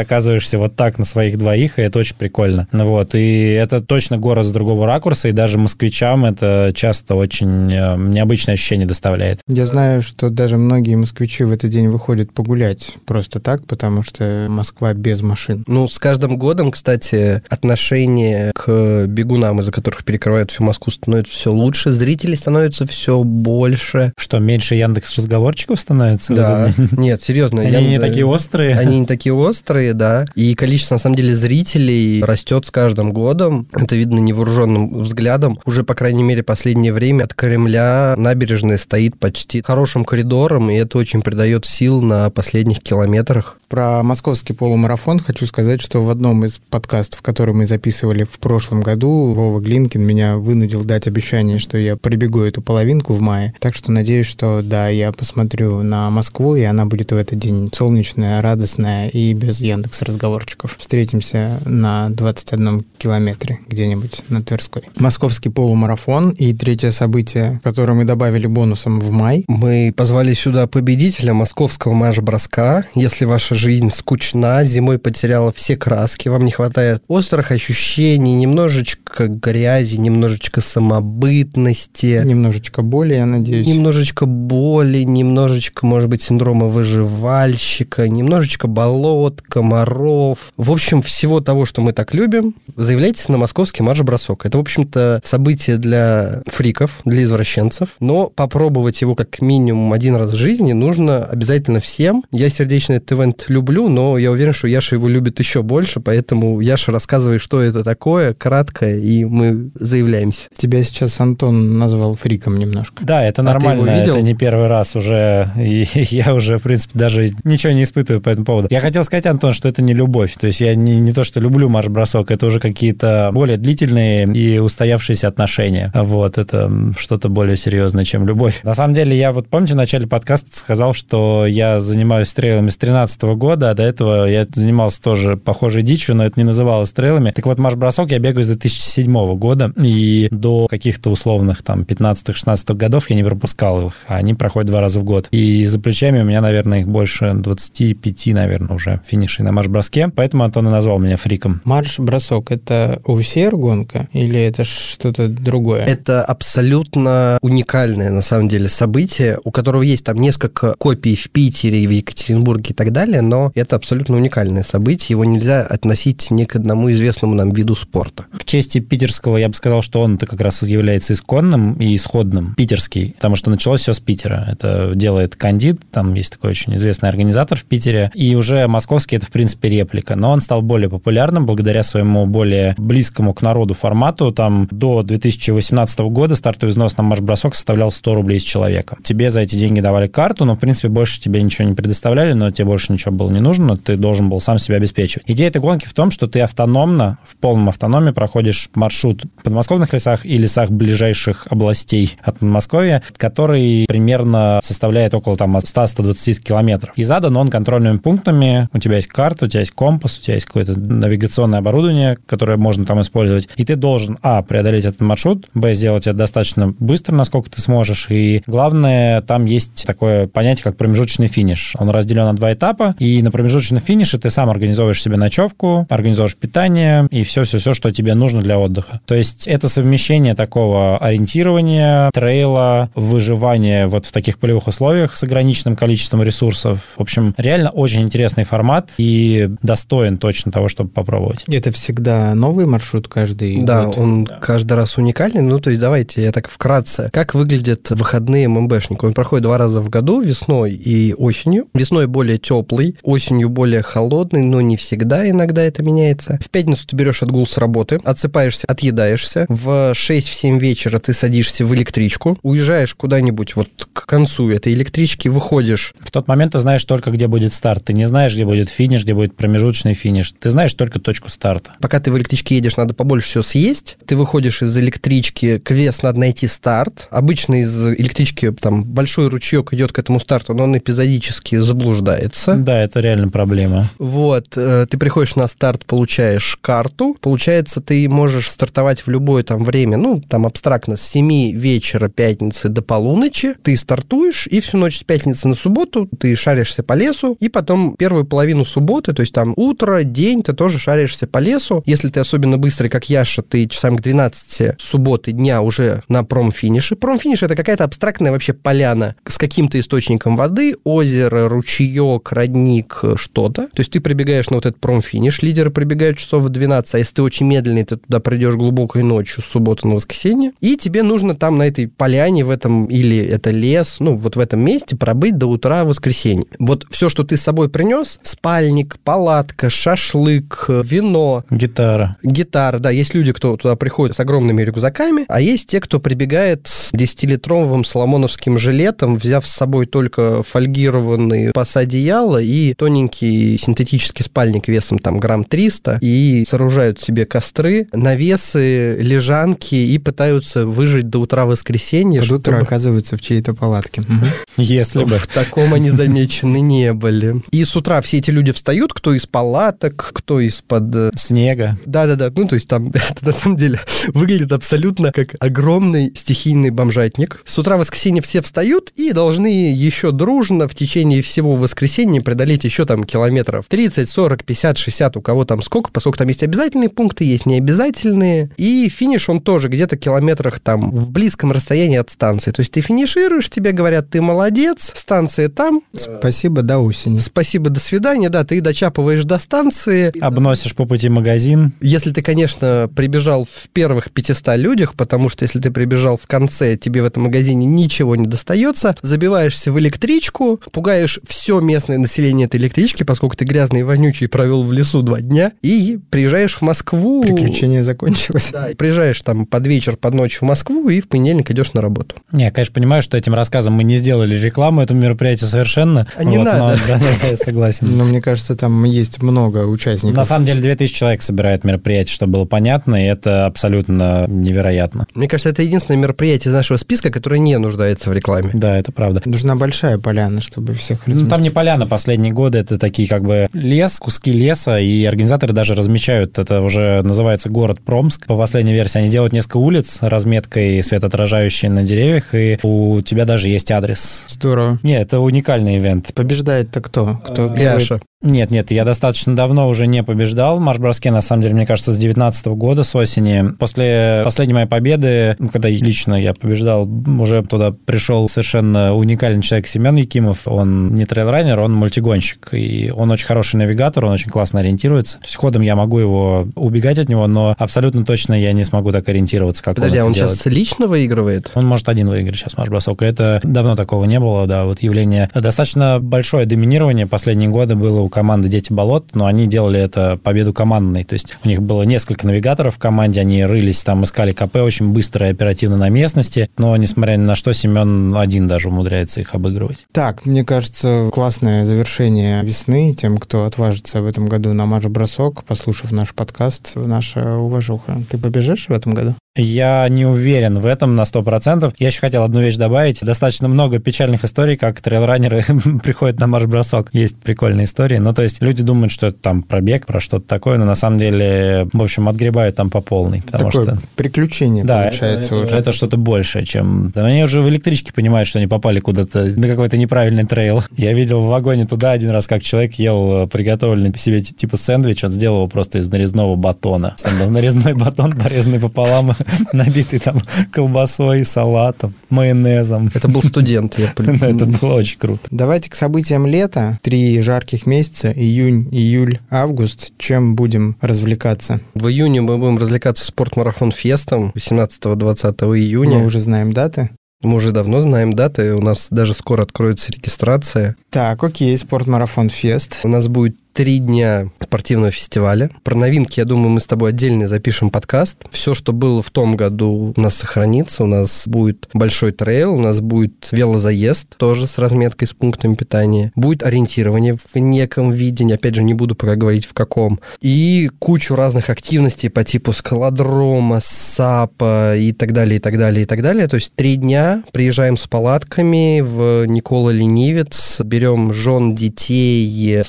[0.00, 2.68] оказываешься вот так на своих двоих, и это очень прикольно.
[2.72, 7.72] Ну вот, и это точно город с другого ракурса, и даже москвичам это часто очень
[7.72, 9.40] э, необычное ощущение доставляет.
[9.48, 14.46] Я знаю, что даже многие москвичи в этот день выходят погулять просто так, потому что
[14.48, 15.64] Москва без машин.
[15.66, 21.52] Ну, с каждым годом, кстати, отношение к бегунам, из-за которых перекрывают всю Москву, становится все
[21.52, 24.12] лучше, зрителей становится все больше.
[24.16, 26.34] Что, меньше Яндекс разговорчиков становится?
[26.34, 26.70] Да.
[26.92, 27.62] Нет, серьезно.
[27.62, 28.76] Они я, не такие острые?
[28.76, 30.26] Они не такие острые, да.
[30.34, 33.68] И количество, на самом деле, зрителей растет с каждым годом.
[33.72, 35.60] Это видно невооруженным взглядом.
[35.64, 40.98] Уже, по крайней мере, последнее время от Кремля набережная стоит почти хорошим коридором, и это
[40.98, 43.58] очень придает сил на последних километрах.
[43.74, 48.82] Про московский полумарафон хочу сказать, что в одном из подкастов, который мы записывали в прошлом
[48.82, 53.52] году, Вова Глинкин меня вынудил дать обещание, что я пробегу эту половинку в мае.
[53.58, 57.68] Так что надеюсь, что да, я посмотрю на Москву, и она будет в этот день
[57.74, 60.76] солнечная, радостная и без Яндекс разговорчиков.
[60.78, 64.84] Встретимся на 21 километре где-нибудь на Тверской.
[64.98, 69.44] Московский полумарафон и третье событие, которое мы добавили бонусом в май.
[69.48, 72.84] Мы позвали сюда победителя московского марш-броска.
[72.94, 79.96] Если ваша жизнь скучна, зимой потеряла все краски, вам не хватает острых ощущений, немножечко грязи,
[79.96, 82.20] немножечко самобытности.
[82.22, 83.66] Немножечко боли, я надеюсь.
[83.66, 90.52] Немножечко боли, немножечко, может быть, синдрома выживальщика, немножечко болот, комаров.
[90.58, 94.44] В общем, всего того, что мы так любим, заявляйтесь на московский марш-бросок.
[94.44, 100.32] Это, в общем-то, событие для фриков, для извращенцев, но попробовать его как минимум один раз
[100.32, 102.24] в жизни нужно обязательно всем.
[102.30, 106.60] Я сердечно этот ивент люблю, но я уверен, что Яша его любит еще больше, поэтому
[106.60, 110.48] Яша рассказывай, что это такое, кратко, и мы заявляемся.
[110.56, 113.04] Тебя сейчас Антон назвал фриком немножко.
[113.04, 117.30] Да, это нормально, а это не первый раз уже, и я уже, в принципе, даже
[117.44, 118.68] ничего не испытываю по этому поводу.
[118.70, 120.34] Я хотел сказать, Антон, что это не любовь.
[120.38, 124.58] То есть я не, не то, что люблю марш-бросок, это уже какие-то более длительные и
[124.58, 125.90] устоявшиеся отношения.
[125.94, 128.60] Вот, это что-то более серьезное, чем любовь.
[128.62, 132.76] На самом деле, я вот, помните, в начале подкаста сказал, что я занимаюсь трейлами с
[132.76, 137.30] 13 года, а до этого я занимался тоже похожей дичью, но это не называлось трейлами.
[137.30, 143.10] Так вот, марш-бросок я бегаю с 2007 года, и до каких-то условных там 15-16 годов
[143.10, 145.28] я не пропускал их, а они проходят два раза в год.
[145.30, 150.10] И за плечами у меня, наверное, их больше 25, наверное, уже финишей на марш-броске.
[150.14, 151.60] Поэтому Антон и назвал меня фриком.
[151.64, 155.84] Марш-бросок— это ОСР-гонка или это что-то другое?
[155.84, 161.86] Это абсолютно уникальное, на самом деле, событие, у которого есть там несколько копий в Питере
[161.86, 165.14] в Екатеринбурге и так далее, но это абсолютно уникальное событие.
[165.14, 168.24] Его нельзя относить ни к одному известному нам виду спорта.
[168.36, 173.14] К чести питерского я бы сказал, что он-то как раз является исконным и исходным, питерский,
[173.14, 174.46] потому что началось все с Питера.
[174.50, 179.26] Это делает Кандид, там есть такой очень известный организатор в Питере, и уже московский это,
[179.26, 184.32] в принципе, реплика, но он стал более популярным благодаря своему более близкому к народу формату.
[184.32, 188.96] Там до 2018 года стартовый взнос на марш-бросок составлял 100 рублей с человека.
[189.02, 192.50] Тебе за эти деньги давали карту, но, в принципе, больше тебе ничего не предоставляли, но
[192.50, 195.24] тебе больше ничего было не нужно, ты должен был сам себя обеспечивать.
[195.28, 199.92] Идея этой гонки в том, что ты автономно, в полном автономе проходишь маршрут в подмосковных
[199.92, 206.92] лесах и лесах ближайших областей от Подмосковья, который примерно составляет около там 100-120 километров.
[206.96, 208.68] И задан он контрольными пунктами.
[208.72, 212.56] У тебя есть карта, у тебя есть компас, у тебя есть какое-то навигационное оборудование, которое
[212.56, 213.48] можно там использовать.
[213.56, 218.08] И ты должен, а, преодолеть этот маршрут, б, сделать это достаточно быстро, насколько ты сможешь.
[218.10, 221.74] И главное, там есть такое понятие, как промежуточный финиш.
[221.78, 226.36] Он разделен на два этапа, и на промежуточном финише ты сам организовываешь себе ночевку, организовываешь
[226.36, 229.00] питание и все-все-все, что тебе нужно для отдыха.
[229.04, 235.76] То есть это совмещение такого ориентирования, трейла, выживания вот в таких полевых условиях с ограниченным
[235.76, 236.94] количеством ресурсов.
[236.96, 241.44] В общем, реально очень интересный формат и достоин точно того, чтобы попробовать.
[241.48, 243.98] Это всегда новый маршрут каждый да, год?
[243.98, 245.42] Он да, он каждый раз уникальный.
[245.42, 247.10] Ну, то есть давайте я так вкратце.
[247.12, 249.04] Как выглядят выходные ММБшника?
[249.04, 251.66] Он проходит два раза в году, весной и осенью.
[251.74, 256.38] Весной более теплый, осенью более холодный, но не всегда, иногда это меняется.
[256.42, 259.46] В пятницу ты берешь отгул с работы, отсыпаешься, отъедаешься.
[259.48, 265.94] В 6-7 вечера ты садишься в электричку, уезжаешь куда-нибудь вот к концу этой электрички, выходишь.
[266.00, 267.84] В тот момент ты знаешь только, где будет старт.
[267.84, 270.32] Ты не знаешь, где будет финиш, где будет промежуточный финиш.
[270.38, 271.72] Ты знаешь только точку старта.
[271.80, 273.96] Пока ты в электричке едешь, надо побольше все съесть.
[274.06, 277.08] Ты выходишь из электрички, квест надо найти старт.
[277.10, 282.54] Обычно из электрички там большой ручеек идет к этому старту, но он эпизодически заблуждается.
[282.54, 283.90] Да, это реально проблема.
[283.98, 287.16] Вот, э, ты приходишь на старт, получаешь карту.
[287.20, 292.68] Получается, ты можешь стартовать в любое там время, ну, там абстрактно, с 7 вечера пятницы
[292.68, 293.54] до полуночи.
[293.62, 297.96] Ты стартуешь, и всю ночь с пятницы на субботу ты шаришься по лесу, и потом
[297.96, 301.82] первую половину субботы, то есть там утро, день, ты тоже шаришься по лесу.
[301.86, 306.96] Если ты особенно быстрый, как Яша, ты часам к 12 субботы дня уже на промфинише.
[306.96, 313.68] Промфиниш— это какая-то абстрактная вообще поляна с каким-то источником воды, озеро, ручеек, родник, что-то.
[313.68, 317.14] То есть ты прибегаешь на вот этот промфиниш, лидеры прибегают часов в 12, а если
[317.14, 321.34] ты очень медленный, ты туда придешь глубокой ночью с субботы на воскресенье, и тебе нужно
[321.34, 325.38] там на этой поляне в этом, или это лес, ну вот в этом месте пробыть
[325.38, 326.46] до утра воскресенья.
[326.58, 332.16] Вот все, что ты с собой принес, спальник, палатка, шашлык, вино, Гитара.
[332.22, 336.66] гитара, да, есть люди, кто туда приходит с огромными рюкзаками, а есть те, кто прибегает
[336.66, 344.68] с 10-литровым соломоновским жилетом, взяв с собой только фольгированный пас одеяла и тоненький синтетический спальник
[344.68, 351.46] весом там грамм 300, и сооружают себе костры, навесы, лежанки и пытаются выжить до утра
[351.46, 352.20] воскресенья.
[352.20, 354.02] Под утро чтобы- оказываются в чьей-то палатке.
[354.56, 355.16] Если бы.
[355.16, 357.42] в таком они замечены не были.
[357.50, 361.76] И с утра все эти люди встают, кто из палаток, кто из-под э, Снега.
[361.86, 367.42] Да-да-да, ну то есть там это на самом деле выглядит абсолютно как огромный стихийный бомжатник.
[367.44, 372.64] С утра в воскресенье все встают и должны еще дружно в течение всего воскресенья преодолеть
[372.64, 376.90] еще там километров 30, 40, 50, 60, у кого там сколько, поскольку там есть обязательные
[376.90, 378.50] пункты, есть необязательные.
[378.58, 382.50] И финиш он тоже где-то километрах там в близком расстоянии от станции.
[382.50, 387.18] То есть ты финишируешь, тебе говорят, ты молодец, станция там, Спасибо, до осени.
[387.18, 391.72] спасибо, до свидания, да, ты дочапываешь до станции, Обносишь по пути магазин.
[391.80, 396.76] если ты, конечно, прибежал в первых 500 людях, потому что если ты прибежал в конце,
[396.76, 402.56] тебе в этом магазине ничего не достается, забиваешься в электричку, пугаешь все местное население этой
[402.60, 407.22] электрички, поскольку ты грязный и вонючий провел в лесу два дня, и приезжаешь в Москву.
[407.22, 408.50] Приключение закончилось.
[408.52, 411.80] Да, и приезжаешь там под вечер, под ночь в Москву, и в понедельник идешь на
[411.80, 412.16] работу.
[412.32, 416.06] Не, я, конечно, понимаю, что этим рассказом мы не сделали рекламу этому мероприятию совершенно.
[416.16, 416.58] А не Вот, надо.
[416.58, 417.86] но- да, да, я согласен.
[417.96, 420.16] Но мне кажется, там есть много участников.
[420.16, 425.06] На самом деле 2000 человек собирает мероприятие, чтобы было понятно, и это абсолютно невероятно.
[425.14, 428.50] Мне кажется, это единственное мероприятие из нашего списка, которое не нуждается в рекламе.
[428.52, 429.22] Да, это правда.
[429.24, 431.54] Нужна большая поляна, чтобы всех Ну, там не разместить.
[431.54, 431.86] поляна
[432.24, 437.02] последние годы, это такие как бы лес, куски леса, и организаторы даже размечают, это уже
[437.02, 438.26] называется город Промск.
[438.26, 443.48] По последней версии они делают несколько улиц разметкой светоотражающей на деревьях, и у тебя даже
[443.48, 444.24] есть адрес.
[444.28, 444.78] Здорово.
[444.82, 446.14] Не, это уникальный ивент.
[446.14, 447.20] Побеждает-то кто?
[447.24, 447.62] Кто первый?
[447.62, 448.00] Яша.
[448.24, 451.92] Нет, нет, я достаточно давно уже не побеждал в марш-броске, на самом деле, мне кажется,
[451.92, 453.52] с 19 года, с осени.
[453.58, 456.88] После последней моей победы, ну, когда лично я побеждал,
[457.20, 460.48] уже туда пришел совершенно уникальный человек Семен Якимов.
[460.48, 465.18] Он не трейлранер, он мультигонщик, и он очень хороший навигатор, он очень классно ориентируется.
[465.22, 469.06] Есть ходом я могу его убегать от него, но абсолютно точно я не смогу так
[469.08, 470.38] ориентироваться, как Подожди, а он он это делает.
[470.38, 471.50] сейчас лично выигрывает?
[471.54, 473.02] Он может один выиграть сейчас марш-бросок.
[473.02, 475.30] Это давно такого не было, да, вот явление.
[475.34, 480.52] Достаточно большое доминирование последние годы было у команды «Дети болот», но они делали это победу
[480.52, 481.04] командной.
[481.04, 484.90] То есть у них было несколько навигаторов в команде, они рылись там, искали КП очень
[484.90, 489.34] быстро и оперативно на местности, но, несмотря ни на что, Семен один даже умудряется их
[489.34, 489.86] обыгрывать.
[489.92, 495.92] Так, мне кажется, классное завершение весны тем, кто отважится в этом году на марш-бросок, послушав
[495.92, 498.00] наш подкаст, наша уважуха.
[498.08, 499.14] Ты побежишь в этом году?
[499.36, 501.74] Я не уверен в этом на 100%.
[501.80, 503.00] Я еще хотел одну вещь добавить.
[503.00, 505.44] Достаточно много печальных историй, как трейлранеры
[505.82, 506.90] приходят на марш-бросок.
[506.92, 507.96] Есть прикольные истории.
[507.98, 510.98] Ну, то есть люди думают, что это там пробег, про что-то такое, но на самом
[510.98, 513.22] деле, в общем, отгребают там по полной.
[513.22, 513.78] Потому Такое что...
[513.96, 515.56] приключение Да, получается это, уже.
[515.56, 516.92] это что-то большее, чем...
[516.94, 520.62] Да, они уже в электричке понимают, что они попали куда-то на какой-то неправильный трейл.
[520.76, 525.02] Я видел в вагоне туда один раз, как человек ел э, приготовленный себе типа сэндвич,
[525.02, 526.94] он сделал его просто из нарезного батона.
[527.18, 529.12] Был нарезной батон, порезанный пополам,
[529.52, 530.18] набитый там
[530.52, 532.90] колбасой, салатом, майонезом.
[532.94, 535.26] Это был студент, я Ну, Это было очень круто.
[535.30, 536.78] Давайте к событиям лета.
[536.82, 539.92] Три жарких месяца, июнь, июль, август.
[539.98, 541.60] Чем будем развлекаться?
[541.74, 545.98] В июне мы будем развлекаться спортмарафон фестом 18-20 июня.
[545.98, 546.90] Мы уже знаем даты.
[547.24, 550.76] Мы уже давно знаем даты, у нас даже скоро откроется регистрация.
[550.90, 552.80] Так, окей, спортмарафон Фест.
[552.84, 555.48] У нас будет три дня спортивного фестиваля.
[555.62, 558.18] Про новинки, я думаю, мы с тобой отдельно запишем подкаст.
[558.30, 560.82] Все, что было в том году, у нас сохранится.
[560.82, 566.12] У нас будет большой трейл, у нас будет велозаезд, тоже с разметкой, с пунктами питания.
[566.16, 570.00] Будет ориентирование в неком виде, опять же, не буду пока говорить в каком.
[570.20, 575.86] И кучу разных активностей по типу скалодрома, САПа и так далее, и так далее, и
[575.86, 576.26] так далее.
[576.26, 582.64] То есть три дня приезжаем с палатками в Никола Ленивец, берем жен, детей,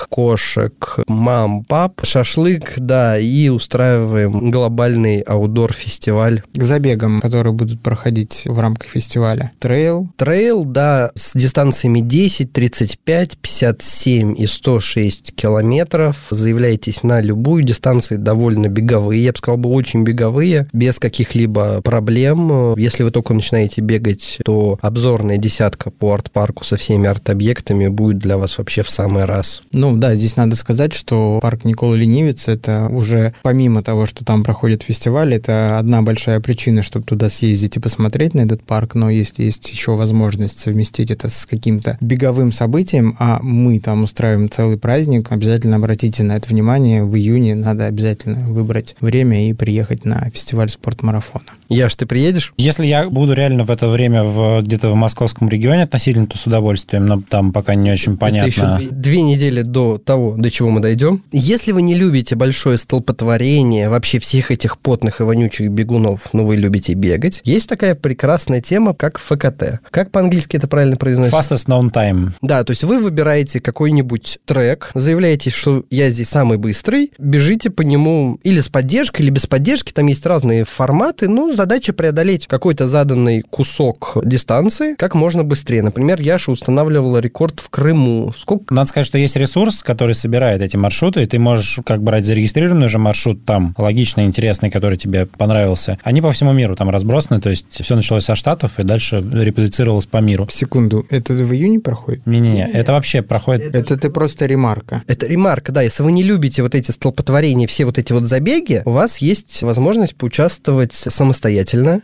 [0.00, 6.42] собак, кошек, мам, пап, шашлык, да, и устраиваем глобальный outdoor-фестиваль.
[6.54, 9.50] К забегам, которые будут проходить в рамках фестиваля.
[9.58, 10.08] Трейл.
[10.16, 16.16] Трейл, да, с дистанциями 10, 35, 57 и 106 километров.
[16.30, 22.74] Заявляйтесь на любую дистанции, довольно беговые, я бы сказал, бы очень беговые, без каких-либо проблем.
[22.76, 28.36] Если вы только начинаете бегать, то обзорная десятка по арт-парку со всеми арт-объектами будет для
[28.36, 29.62] вас вообще в самый раз.
[29.72, 34.24] Ну, ну да, здесь надо сказать, что парк Никола Ленивец это уже помимо того, что
[34.24, 38.94] там проходит фестиваль, это одна большая причина, чтобы туда съездить и посмотреть на этот парк,
[38.94, 44.48] но если есть еще возможность совместить это с каким-то беговым событием, а мы там устраиваем
[44.48, 47.04] целый праздник, обязательно обратите на это внимание.
[47.04, 51.59] В июне надо обязательно выбрать время и приехать на фестиваль спортмарафона.
[51.70, 52.52] Яш, ты приедешь?
[52.56, 56.44] Если я буду реально в это время в, где-то в московском регионе относительно, то с
[56.44, 58.48] удовольствием, но там пока не очень понятно.
[58.48, 61.22] Это еще две недели до того, до чего мы дойдем.
[61.30, 66.56] Если вы не любите большое столпотворение вообще всех этих потных и вонючих бегунов, но вы
[66.56, 69.78] любите бегать, есть такая прекрасная тема, как ФКТ.
[69.90, 71.38] Как по-английски это правильно произносится?
[71.38, 72.30] Fastest known time.
[72.42, 77.82] Да, то есть вы выбираете какой-нибудь трек, заявляете, что я здесь самый быстрый, бежите по
[77.82, 82.88] нему или с поддержкой, или без поддержки, там есть разные форматы, но задача преодолеть какой-то
[82.88, 85.82] заданный кусок дистанции как можно быстрее.
[85.82, 88.32] Например, Яша устанавливала рекорд в Крыму.
[88.34, 88.72] Сколько?
[88.72, 92.86] Надо сказать, что есть ресурс, который собирает эти маршруты, и ты можешь как брать зарегистрированный
[92.86, 95.98] уже маршрут там, логичный, интересный, который тебе понравился.
[96.02, 100.06] Они по всему миру там разбросаны, то есть все началось со Штатов и дальше реплицировалось
[100.06, 100.48] по миру.
[100.50, 102.26] Секунду, это в июне проходит?
[102.26, 103.74] Не-не-не, это вообще проходит...
[103.74, 105.02] Это ты просто ремарка.
[105.06, 105.82] Это ремарка, да.
[105.82, 109.62] Если вы не любите вот эти столпотворения, все вот эти вот забеги, у вас есть
[109.62, 111.49] возможность поучаствовать самостоятельно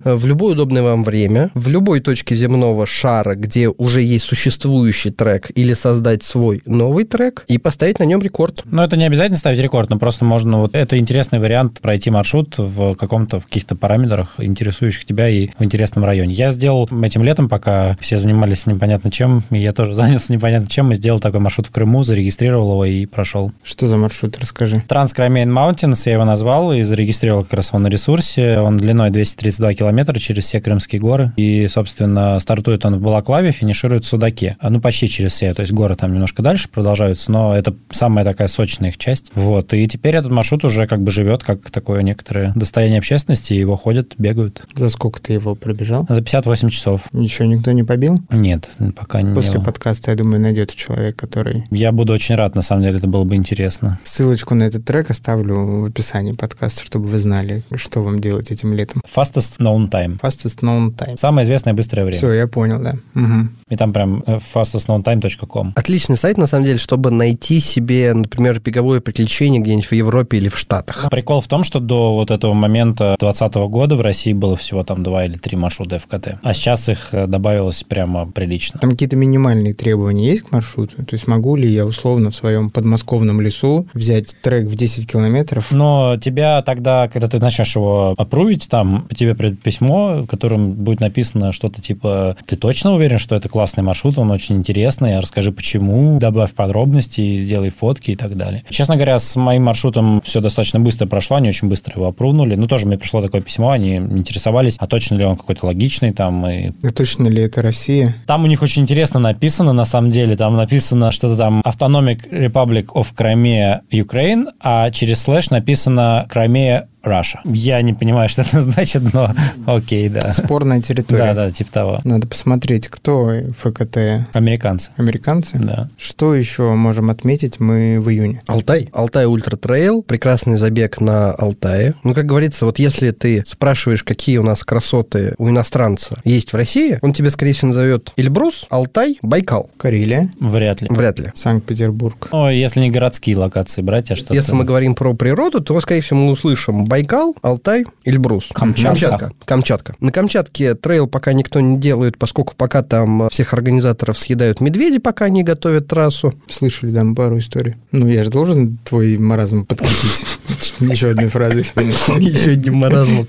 [0.05, 5.51] в любое удобное вам время, в любой точке земного шара, где уже есть существующий трек,
[5.55, 8.63] или создать свой новый трек, и поставить на нем рекорд.
[8.65, 10.59] Ну, это не обязательно ставить рекорд, но просто можно...
[10.59, 15.65] Вот это интересный вариант пройти маршрут в каком-то, в каких-то параметрах, интересующих тебя и в
[15.65, 16.35] интересном районе.
[16.35, 20.93] Я сделал этим летом, пока все занимались непонятно чем, и я тоже занялся непонятно чем,
[20.93, 23.53] и сделал такой маршрут в Крыму, зарегистрировал его и прошел.
[23.63, 24.83] Что за маршрут, расскажи.
[24.89, 28.59] Транскромейн Mountains, я его назвал и зарегистрировал как раз его на ресурсе.
[28.59, 31.33] Он длиной 232 километра через все Крымские горы.
[31.37, 34.57] И, собственно, стартует он в Балаклаве, финиширует в Судаке.
[34.63, 35.55] Ну, почти через все.
[35.55, 39.31] То есть горы там немножко дальше продолжаются, но это самая такая сочная их часть.
[39.35, 39.73] Вот.
[39.75, 44.15] И теперь этот маршрут уже как бы живет как такое некоторое достояние общественности, его ходят,
[44.19, 44.65] бегают.
[44.75, 46.07] За сколько ты его пробежал?
[46.09, 47.03] За 58 часов.
[47.13, 48.19] Ничего никто не побил?
[48.31, 51.65] Нет, пока не После подкаста, я думаю, найдется человек, который...
[51.71, 53.99] Я буду очень рад, на самом деле, это было бы интересно.
[54.03, 58.73] Ссылочку на этот трек оставлю в описании подкаста, чтобы вы знали, что вам делать этим
[58.73, 59.03] летом.
[59.17, 60.21] Fastest known time.
[60.21, 61.17] Fastest known time.
[61.17, 62.19] Самое известное быстрое время.
[62.19, 62.97] Все, я понял, да.
[63.15, 63.49] Угу.
[63.71, 65.73] И там прям э, fastestknowntime.com.
[65.75, 70.49] Отличный сайт, на самом деле, чтобы найти себе, например, беговое приключение где-нибудь в Европе или
[70.49, 71.07] в Штатах.
[71.11, 75.03] Прикол в том, что до вот этого момента 2020 года в России было всего там
[75.03, 78.79] два или три маршрута ФКТ, а сейчас их э, добавилось прямо прилично.
[78.81, 80.97] Там какие-то минимальные требования есть к маршруту?
[81.05, 85.73] То есть могу ли я условно в своем подмосковном лесу взять трек в 10 километров?
[85.73, 91.01] Но тебя тогда, когда ты начнешь его опрувить, там тебе придет письмо, в котором будет
[91.01, 96.19] написано что-то типа «Ты точно уверен, что это классный маршрут, он очень интересный, расскажи почему,
[96.19, 98.65] добавь подробности, сделай фотки и так далее.
[98.71, 102.55] Честно говоря, с моим маршрутом все достаточно быстро прошло, они очень быстро его опрувнули.
[102.55, 106.47] Ну, тоже мне пришло такое письмо, они интересовались, а точно ли он какой-то логичный там.
[106.47, 106.73] И...
[106.83, 108.17] А точно ли это Россия?
[108.27, 110.37] Там у них очень интересно написано, на самом деле.
[110.37, 117.39] Там написано что-то там Autonomic Republic of Crimea, Ukraine, а через слэш написано Crimea Russia.
[117.45, 119.33] Я не понимаю, что это значит, но
[119.67, 120.31] окей, да.
[120.31, 121.35] Спорная территория.
[121.35, 122.01] Да, да, типа того.
[122.05, 124.27] Надо посмотреть, кто FKT.
[124.33, 124.91] Американцы.
[124.97, 125.59] Американцы?
[125.59, 125.89] Да.
[125.99, 128.41] Что еще можем отметить мы в июне?
[128.47, 128.89] Алтай.
[128.93, 130.03] Алтай Ультра Трейл.
[130.03, 131.95] Прекрасный забег на Алтае.
[132.03, 136.57] Ну, как говорится, вот если ты спрашиваешь, какие у нас красоты у иностранца есть в
[136.57, 139.71] России, он тебе, скорее всего, назовет Эльбрус, Алтай, Байкал.
[139.77, 140.31] Карелия?
[140.41, 140.89] Вряд ли.
[140.91, 141.33] Вряд ли.
[141.35, 142.29] Санкт-Петербург.
[142.33, 144.35] Ну, если не городские локации брать, а что-то...
[144.35, 148.47] Если мы говорим про природу, то, скорее всего, мы услышим Байкал, Алтай, Эльбрус.
[148.55, 148.89] Камчатка.
[148.89, 149.33] Камчатка.
[149.45, 149.95] Камчатка.
[150.01, 155.27] На Камчатке трейл пока никто не делает, поскольку пока там всех организаторов съедают медведи, пока
[155.27, 156.33] они готовят трассу.
[156.49, 157.75] Слышали там пару историй.
[157.93, 160.25] Ну, я же должен твой маразм подкрепить
[160.81, 161.67] еще одной фразой.
[162.19, 163.27] Еще одним маразмом.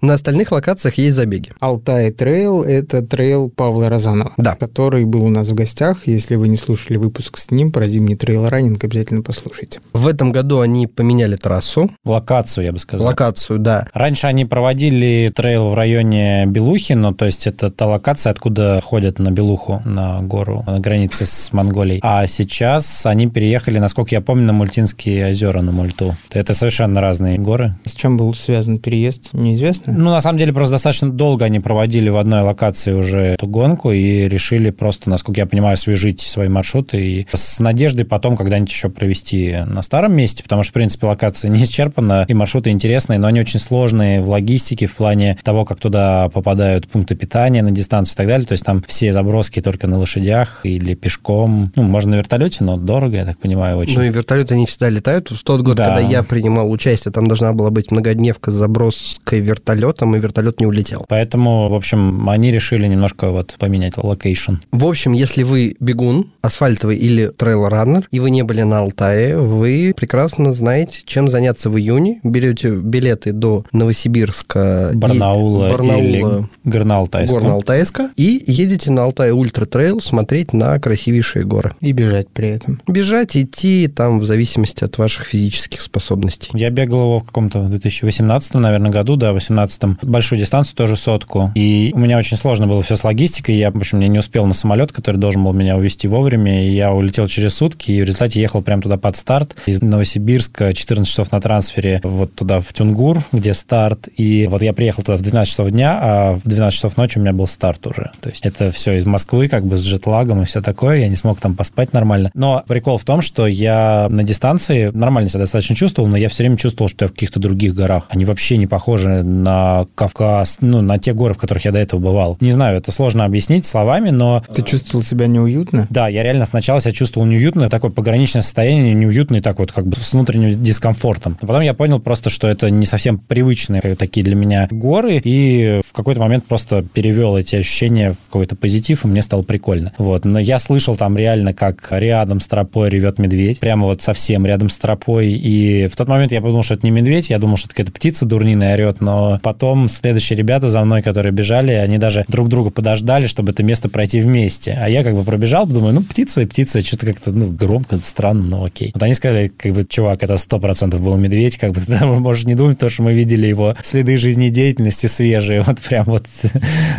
[0.00, 1.50] На остальных локациях есть забеги.
[1.60, 4.54] Алтай трейл– это трейл Павла Розанова, Да.
[4.54, 6.06] который был у нас в гостях.
[6.06, 9.80] Если вы не слушали выпуск с ним про зимний trail running, обязательно послушайте.
[9.92, 13.06] В этом году они поменяли трассу, Локацию, я бы сказал.
[13.06, 13.86] локацию, да.
[13.92, 19.18] Раньше они проводили трейл в районе Белухи, ну, то есть это та локация, откуда ходят
[19.18, 22.00] на Белуху, на гору, на границе с Монголией.
[22.02, 26.14] А сейчас они переехали, насколько я помню, на Мультинские озера, на Мульту.
[26.30, 27.74] Это совершенно разные горы.
[27.84, 29.92] С чем был связан переезд, неизвестно.
[29.92, 33.92] Ну, на самом деле, просто достаточно долго они проводили в одной локации уже эту гонку
[33.92, 38.88] и решили просто, насколько я понимаю, освежить свои маршруты и с надеждой потом когда-нибудь еще
[38.88, 42.34] провести на старом месте, потому что, в принципе, локация не исчерпана, и
[42.66, 47.14] маршруты интересные, но они очень сложные в логистике, в плане того, как туда попадают пункты
[47.14, 48.46] питания на дистанцию и так далее.
[48.46, 51.72] То есть там все заброски только на лошадях или пешком.
[51.76, 53.98] Ну, можно на вертолете, но дорого, я так понимаю, очень.
[53.98, 55.30] Ну и вертолеты не всегда летают.
[55.30, 55.86] В тот год, Да.
[55.86, 60.66] когда я принимал участие, там должна была быть многодневка с заброской вертолетом, и вертолет не
[60.66, 61.04] улетел.
[61.08, 64.54] Поэтому, в общем, они решили немножко вот поменять location.
[64.72, 69.94] В общем, если вы бегун, асфальтовый или трейл-раннер, и вы не были на Алтае, вы
[69.96, 72.20] прекрасно знаете, чем заняться в июне.
[72.22, 77.34] Берете билеты до Новосибирска, и Барнаула, Барнаула или Горно-Алтайска.
[77.34, 81.72] Горно-Алтайска, и едете на Алтай Ультра Трейл смотреть на красивейшие горы.
[81.80, 82.80] И бежать при этом.
[82.86, 86.50] Бежать, идти там в зависимости от ваших физических способностей.
[86.54, 91.52] Я бегал его в каком-то 2018, наверное, году, да, 18 большую дистанцию, тоже сотку.
[91.54, 93.56] И у меня очень сложно было все с логистикой.
[93.56, 96.66] Я, в общем, я не успел на самолет, который должен был меня увезти вовремя.
[96.66, 99.56] И я улетел через сутки, и в результате ехал прямо туда под старт.
[99.66, 104.08] Из Новосибирска 14 часов на трансфере вот туда в Тюнгур, где старт.
[104.16, 107.20] И вот я приехал туда в 12 часов дня, а в 12 часов ночи у
[107.20, 108.12] меня был старт уже.
[108.20, 110.98] То есть это все из Москвы, как бы с джетлагом и все такое.
[110.98, 112.30] Я не смог там поспать нормально.
[112.34, 116.44] Но прикол в том, что я на дистанции нормально себя достаточно чувствовал, но я все
[116.44, 118.06] время чувствовал, что я в каких-то других горах.
[118.10, 121.98] Они вообще не похожи на Кавказ, ну, на те горы, в которых я до этого
[121.98, 122.36] бывал.
[122.40, 125.88] Не знаю, это сложно объяснить словами, но Ты чувствовал себя неуютно?
[125.90, 129.86] да, я реально сначала себя чувствовал неуютно, такое пограничное состояние, неуютно и так вот как
[129.86, 131.38] бы с внутренним дискомфортом.
[131.40, 135.80] Но потом я понял просто, что это не совсем привычные такие для меня горы, и
[135.82, 139.94] в какой-то момент просто перевел эти ощущения в какой-то позитив, и мне стало прикольно.
[139.96, 140.26] Вот.
[140.26, 144.68] Но я слышал там реально, как рядом с тропой ревет медведь, прямо вот совсем рядом
[144.68, 147.68] с тропой, и в тот момент я подумал, что это не медведь, я думал, что
[147.68, 152.26] это какая-то птица дурниная орет, но потом следующие ребята за мной, которые бежали, они даже
[152.28, 154.78] друг друга подождали, чтобы это место пройти вместе.
[154.78, 158.42] А я как бы пробежал, думаю, ну, птица и птица, что-то как-то, ну, громко, странно,
[158.42, 158.90] но окей.
[158.92, 162.25] Вот они сказали, как бы, чувак, это сто процентов был медведь, как бы ты там
[162.26, 166.26] можешь не думать, потому что мы видели его следы жизнедеятельности свежие, вот прям вот.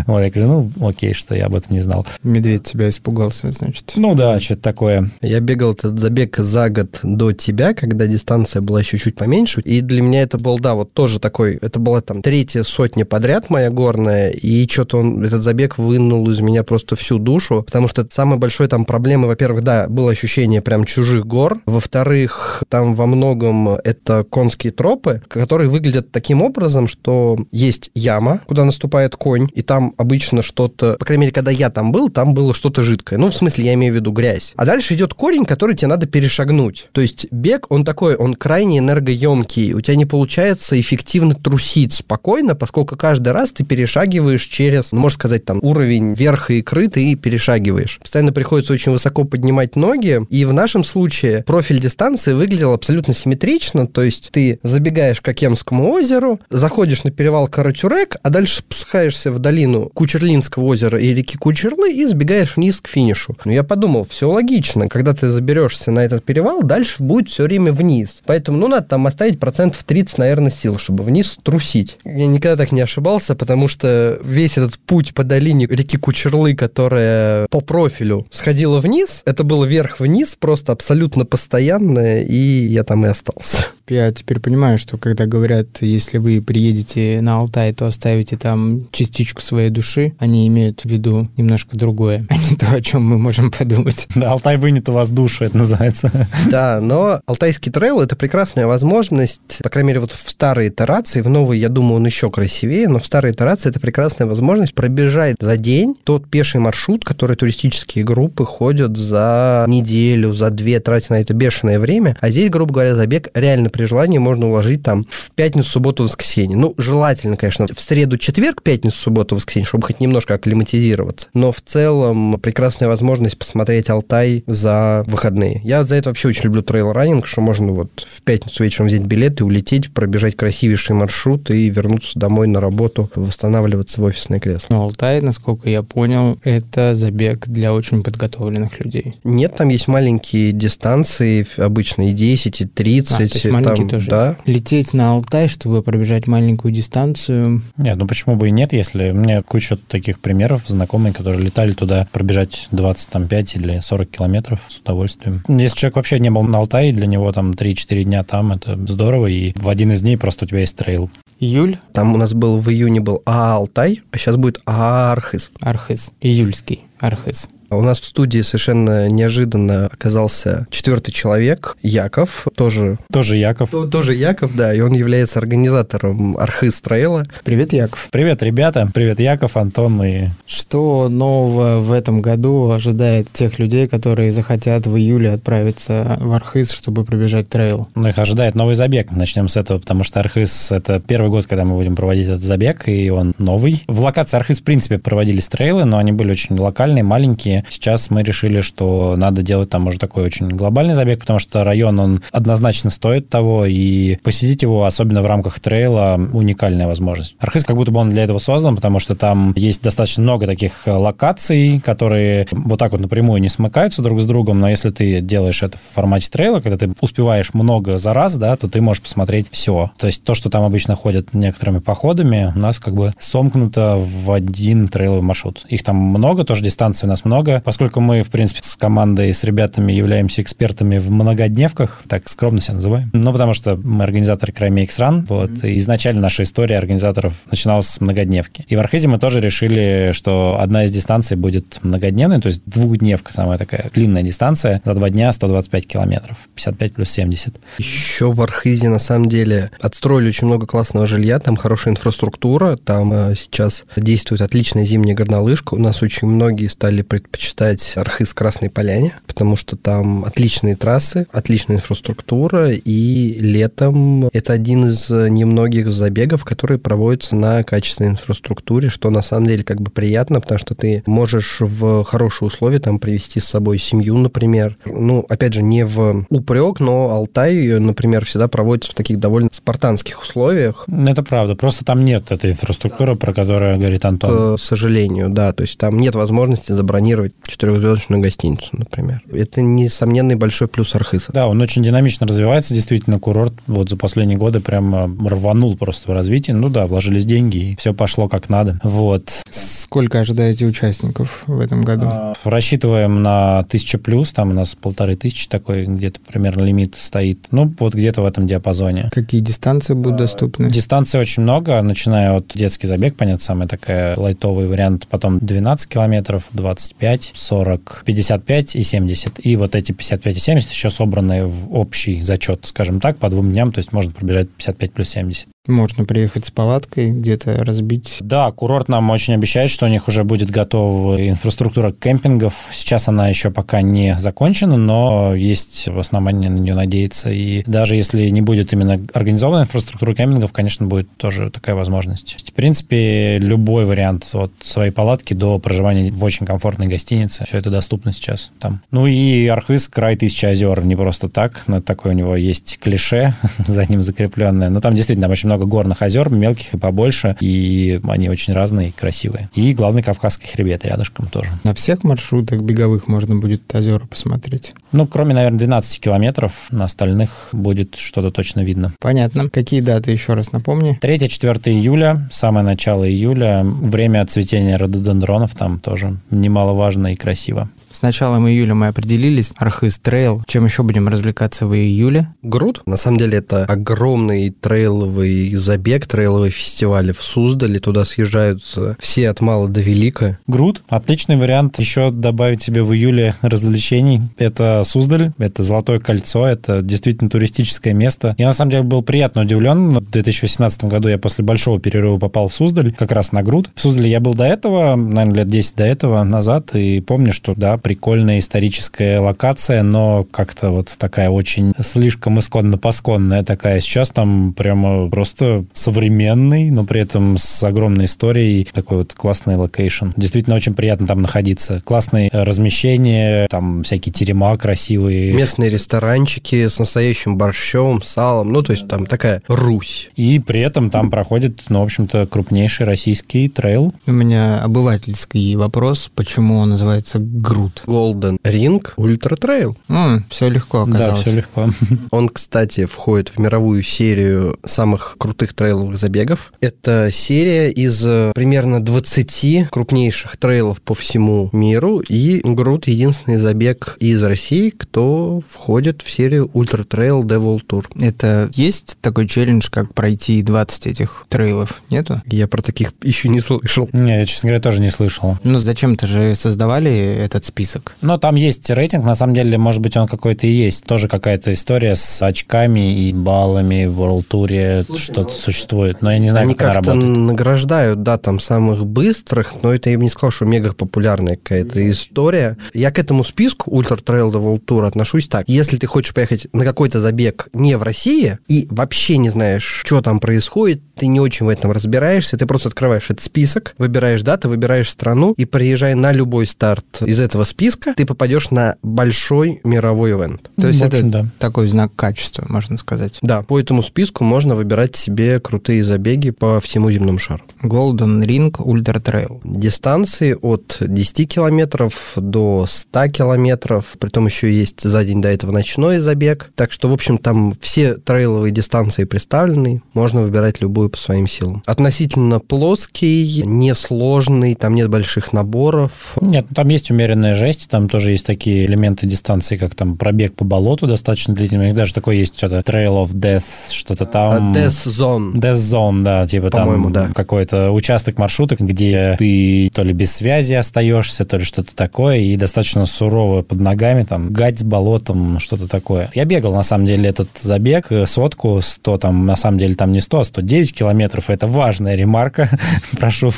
[0.07, 2.05] Вот я говорю, ну, окей, что я об этом не знал.
[2.23, 3.93] Медведь тебя испугался, значит.
[3.95, 5.09] Ну да, что-то такое.
[5.21, 9.61] Я бегал этот забег за год до тебя, когда дистанция была еще чуть поменьше.
[9.61, 13.49] И для меня это был, да, вот тоже такой, это была там третья сотня подряд
[13.49, 18.07] моя горная, и что-то он, этот забег вынул из меня просто всю душу, потому что
[18.09, 23.69] самой большой там проблемой, во-первых, да, было ощущение прям чужих гор, во-вторых, там во многом
[23.69, 29.93] это конские тропы, которые выглядят таким образом, что есть яма, куда наступает конь, и там
[29.97, 33.20] обычно что-то, по крайней мере, когда я там был, там было что-то жидкое.
[33.20, 34.53] Ну, в смысле, я имею в виду грязь.
[34.55, 36.89] А дальше идет корень, который тебе надо перешагнуть.
[36.91, 39.74] То есть бег, он такой, он крайне энергоемкий.
[39.74, 45.15] У тебя не получается эффективно трусить спокойно, поскольку каждый раз ты перешагиваешь через, ну, можно
[45.15, 47.99] сказать, там, уровень верха икры, ты перешагиваешь.
[48.01, 53.88] Постоянно приходится очень высоко поднимать ноги, и в нашем случае профиль дистанции выглядел абсолютно симметрично,
[53.88, 59.39] то есть ты забегаешь к Акемскому озеру, заходишь на перевал Каратюрек, а дальше спускаешься в
[59.39, 63.36] долину Кучерлинского озера и реки Кучерлы и сбегаешь вниз к финишу.
[63.45, 64.88] Ну, я подумал, все логично.
[64.89, 68.22] Когда ты заберешься на этот перевал, дальше будет все время вниз.
[68.26, 71.97] Поэтому, ну, надо там оставить процентов 30, наверное, сил, чтобы вниз трусить.
[72.03, 77.47] Я никогда так не ошибался, потому что весь этот путь по долине реки Кучерлы, которая
[77.47, 83.68] по профилю сходила вниз, это было вверх-вниз, просто абсолютно постоянное, и я там и остался.
[83.89, 89.41] Я теперь понимаю, что когда говорят, если вы приедете на Алтай, то оставите там частичку
[89.41, 93.49] своей души, они имеют в виду немножко другое, а не то, о чем мы можем
[93.49, 94.07] подумать.
[94.13, 96.11] Да, Алтай вынет у вас душу, это называется.
[96.47, 101.29] Да, но Алтайский трейл– это прекрасная возможность, по крайней мере, вот в старой итерации, в
[101.29, 105.57] новой, я думаю, он еще красивее, но в старой итерации это прекрасная возможность пробежать за
[105.57, 111.33] день тот пеший маршрут, который туристические группы ходят за неделю, за две, тратя на это
[111.33, 112.17] бешеное время.
[112.21, 116.57] А здесь, грубо говоря, забег реально при желании можно уложить там в пятницу, субботу, воскресенье.
[116.57, 121.28] Ну, желательно, конечно, в среду, четверг, пятницу, субботу, воскресенье, чтобы хоть немножко акклиматизироваться.
[121.34, 125.61] Но в целом прекрасная возможность посмотреть Алтай за выходные.
[125.63, 129.39] Я за это вообще очень люблю трейл-раннинг, что можно вот в пятницу вечером взять билет
[129.41, 134.67] и улететь, пробежать красивейший маршрут и вернуться домой на работу, восстанавливаться в офисное кресло.
[134.71, 139.17] Но Алтай, насколько я понял, это забег для очень подготовленных людей.
[139.23, 143.45] Нет, там есть маленькие дистанции, обычно и 10, и 30.
[143.45, 144.09] А, там, тоже.
[144.09, 144.38] Да.
[144.45, 147.61] Лететь на Алтай, чтобы пробежать маленькую дистанцию.
[147.78, 151.74] Нет, ну почему бы и нет, если у меня куча таких примеров, знакомые, которые летали
[151.74, 155.43] туда пробежать 25 или 40 километров с удовольствием.
[155.47, 159.28] Если человек вообще не был на Алтае, для него там 3-4 дня там, это здорово,
[159.28, 161.09] и в один из дней просто у тебя есть трейл.
[161.39, 165.51] Июль, Там у нас был в июне был А-Алтай, а сейчас будет А-Архыз.
[165.61, 166.11] Архыз.
[166.20, 167.47] Июльский Архыз.
[167.70, 172.97] У нас в студии совершенно неожиданно оказался четвертый человек, Яков, тоже...
[173.11, 173.72] Тоже Яков.
[173.91, 177.26] Тоже Яков, да, и он является организатором Архыз Трейла.
[177.43, 178.07] Привет, Яков.
[178.09, 178.89] Привет, ребята.
[178.93, 180.30] Привет, Яков, Антон и...
[180.45, 186.72] Что нового в этом году ожидает тех людей, которые захотят в июле отправиться в Архыз,
[186.72, 187.88] чтобы пробежать трейл?
[187.95, 189.11] Ну, их ожидает новый забег.
[189.11, 192.88] Начнем с этого, потому что Архыз— это первый год, когда мы будем проводить этот забег,
[192.88, 193.84] и он новый.
[193.88, 197.57] В локации Архыз, в принципе, проводились трейлы, но они были очень локальные, маленькие.
[197.70, 201.99] Сейчас мы решили, что надо делать там уже такой очень глобальный забег, потому что район,
[201.99, 207.36] он однозначно стоит того, и посетить его, особенно в рамках трейла, уникальная возможность.
[207.39, 210.88] Архыз как будто бы он для этого создан, потому что там есть достаточно много таких
[210.88, 215.22] э, локаций, которые вот так вот напрямую не смыкаются друг с другом, но если ты
[215.22, 219.03] делаешь это в формате трейла, когда ты успеваешь много за раз, да, то ты можешь
[219.03, 219.91] посмотреть все.
[219.97, 224.32] То есть то, что там обычно ходят некоторыми походами, у нас как бы сомкнуто в
[224.32, 225.66] один трейловый маршрут.
[225.70, 229.43] Их там много, тоже дистанций у нас много, Поскольку мы, в принципе, с командой, с
[229.43, 234.84] ребятами являемся экспертами в многодневках, так скромно себя называем, ну, потому что мы организаторы Крайме
[234.84, 235.70] X-Run, вот, mm-hmm.
[235.70, 238.66] и изначально наша история организаторов начиналась с многодневки.
[238.68, 243.34] И в Архизе мы тоже решили, что одна из дистанций будет многодневной, то есть двухдневка,
[243.34, 247.56] самая такая длинная дистанция, за два дня 125 километров, 55 плюс 70.
[247.78, 253.14] Еще в Архизе, на самом деле, отстроили очень много классного жилья, там хорошая инфраструктура, там
[253.14, 257.02] э, сейчас действует отличная зимняя горнолыжка, у нас очень многие стали
[257.38, 264.85] предпочитать Архиз Красной Поляне, потому что там отличные трассы, отличная инфраструктура, и летом это один
[264.85, 270.41] из немногих забегов, которые проводятся на качественной инфраструктуре, что на самом деле как бы приятно,
[270.41, 274.75] потому что ты можешь в хорошие условия там привести с собой семью, например.
[274.85, 280.23] Ну, опять же, не в упрек, но Алтай, например, всегда проводится в таких довольно спартанских
[280.23, 280.85] условиях.
[280.88, 284.57] Это правда, просто там нет этой инфраструктуры, про которую говорит Антон.
[284.57, 289.21] К сожалению, да, то есть там нет возможности забронировать четырехзвездочную гостиницу, например.
[289.32, 291.32] Это несомненный большой плюс Архиса.
[291.32, 296.13] Да, он очень динамично развивается, действительно, курорт вот за последние годы прям рванул просто в
[296.13, 296.51] развитии.
[296.51, 298.80] Ну да, вложились деньги, и все пошло как надо.
[298.84, 299.32] Вот.
[299.49, 302.07] Сколько ожидаете участников в этом году?
[302.11, 307.47] А, рассчитываем на тысяча плюс, там у нас полторы тысячи такой где-то примерно лимит стоит.
[307.51, 309.09] Ну, вот где-то в этом диапазоне.
[309.13, 310.69] Какие дистанции будут а, доступны?
[310.69, 316.49] Дистанции очень много, начиная от детский забег, понятно, самый такая лайтовый вариант, потом 12 километров,
[316.51, 319.45] 25, 40, 55 и 70.
[319.45, 323.51] И вот эти 55 и 70 еще собраны в общий зачет, скажем так, по двум
[323.51, 325.47] дням, то есть можно пробежать 55 плюс 70.
[325.68, 328.18] Можно приехать с палаткой, где-то разбить.
[328.22, 332.53] Да, курорт нам очень обещает, что у них уже будет готова инфраструктура кемпингов.
[332.72, 337.30] Сейчас она еще пока не закончена, но есть основания на нее надеяться.
[337.30, 342.49] И даже если не будет именно организованная инфраструктура кемпингов, конечно, будет тоже такая возможность.
[342.49, 347.70] В принципе, любой вариант от своей палатки до проживания в очень комфортной гостинице, все это
[347.70, 348.82] доступно сейчас там.
[348.91, 353.34] Ну и Архыз, край тысячи озер, не просто так, но такое у него есть клише
[353.68, 354.70] за ним закрепленное.
[354.70, 358.89] Но там действительно очень много много горных озер, мелких и побольше, и они очень разные
[358.89, 359.49] и красивые.
[359.55, 361.49] И главный Кавказский хребет рядышком тоже.
[361.64, 364.74] На всех маршрутах беговых можно будет озера посмотреть?
[364.91, 368.93] Ну, кроме, наверное, 12 километров, на остальных будет что-то точно видно.
[368.99, 369.49] Понятно.
[369.49, 370.99] Какие даты еще раз напомни?
[371.01, 377.70] 3-4 июля, самое начало июля, время цветения рододендронов там тоже немаловажно и красиво.
[377.98, 379.54] С началом июля мы определились.
[379.56, 380.43] Архыз трейл.
[380.45, 382.28] Чем еще будем развлекаться в июле?
[382.43, 382.84] Груд.
[382.86, 387.80] На самом деле это огромный трейловый забег, трейловый фестиваль в Суздале.
[387.80, 390.38] Туда съезжаются все от мала до велика.
[390.45, 390.84] Груд.
[390.89, 394.22] Отличный вариант еще добавить себе в июле развлечений.
[394.38, 398.36] Это Суздаль, это Золотое кольцо, это действительно туристическое место.
[398.38, 399.98] Я на самом деле был приятно удивлен.
[399.98, 403.72] В 2018 году я после большого перерыва попал в Суздаль, как раз на GRUT.
[403.74, 407.56] В Суздале я был до этого, наверное, лет 10 до этого назад, и помню, что
[407.56, 413.79] да, прикольная историческая локация, но как-то вот такая очень слишком исконно-посконная такая.
[413.79, 418.67] Сейчас там прямо просто современный, но при этом с огромной историей.
[418.73, 420.07] Такой вот классный location.
[420.17, 421.79] Действительно очень приятно там находиться.
[421.85, 425.31] Классное размещение, там всякие терема красивые.
[425.31, 428.51] Местные ресторанчики с настоящим борщом, салом.
[428.51, 430.09] Ну, то есть там такая Русь.
[430.17, 433.93] И при этом там проходит, ну, в общем-то, крупнейший российский трейл.
[434.05, 437.19] У меня обывательский вопрос, почему он называется
[437.68, 437.84] Грут?
[437.86, 439.76] Golden Ring Ultra Trail.
[439.89, 441.15] М, все легко оказалось.
[441.15, 441.70] Да, все легко.
[442.11, 446.53] Он, кстати, входит в мировую серию самых крутых трейловых забегов.
[446.59, 453.97] Это серия из э, примерно 20 крупнейших трейлов по всему миру, и Грут единственный забег
[453.99, 457.86] из России, кто входит в серию Ultra Trail Devil Tour.
[458.01, 461.82] Это есть такой челлендж, как пройти 20 этих трейлов?
[461.89, 462.22] Нету?
[462.26, 463.89] Я про таких еще не слышал.
[463.93, 465.38] Не, я, честно говоря, тоже не слышал.
[465.43, 467.57] Ну, зачем-то же создавали этот список.
[468.01, 470.86] Но там есть рейтинг, на самом деле, может быть, он какой-то и есть.
[470.86, 476.01] Тоже какая-то история с очками и баллами в World Tour что-то существует.
[476.01, 477.18] Но я не знаю, Они как она как-то работает.
[477.18, 481.89] награждают, да, там самых быстрых, но это я бы не сказал, что мега популярная какая-то
[481.89, 482.58] история.
[482.74, 485.45] Я к этому списку Ultra Trail The World Tour отношусь так.
[485.47, 490.01] Если ты хочешь поехать на какой-то забег не в России и вообще не знаешь, что
[490.01, 494.47] там происходит, ты не очень в этом разбираешься, ты просто открываешь этот список, выбираешь даты,
[494.47, 500.12] выбираешь страну и приезжая на любой старт из этого списка, ты попадешь на большой мировой
[500.12, 500.50] ивент.
[500.60, 501.26] То есть В это общем, да.
[501.39, 503.18] такой знак качества, можно сказать.
[503.22, 507.43] Да, по этому списку можно выбирать себе крутые забеги по всему земному шару.
[507.64, 509.39] Golden Ring Ultra Trail.
[509.43, 513.86] дистанции от 10 километров до 100 километров.
[514.00, 516.52] Притом еще есть за день до этого ночной забег.
[516.56, 519.82] Так что, в общем, там все трейловые дистанции представлены.
[519.93, 521.64] Можно выбирать любую по своим силам.
[521.66, 526.18] Относительно плоский, несложный, там нет больших наборов.
[526.22, 530.35] Нет, ну, там есть умеренная жесть, там тоже есть такие элементы дистанции, как там пробег
[530.35, 531.65] по болоту достаточно длительный.
[531.65, 534.51] У них даже такое есть что-то Trail of Death, что-то там.
[534.51, 535.33] А, Death Zone.
[535.33, 537.13] Death Zone, да, типа По-моему, там да.
[537.13, 542.35] какой-то участок маршрута, где ты то ли без связи остаешься, то ли что-то такое, и
[542.35, 546.09] достаточно сурово под ногами, там, гать с болотом, что-то такое.
[546.13, 549.91] Я бегал, на самом деле, этот забег, э, сотку, 100, там, на самом деле, там
[549.91, 552.49] не 100, а 109 километров, это важная ремарка,
[552.97, 553.31] прошу,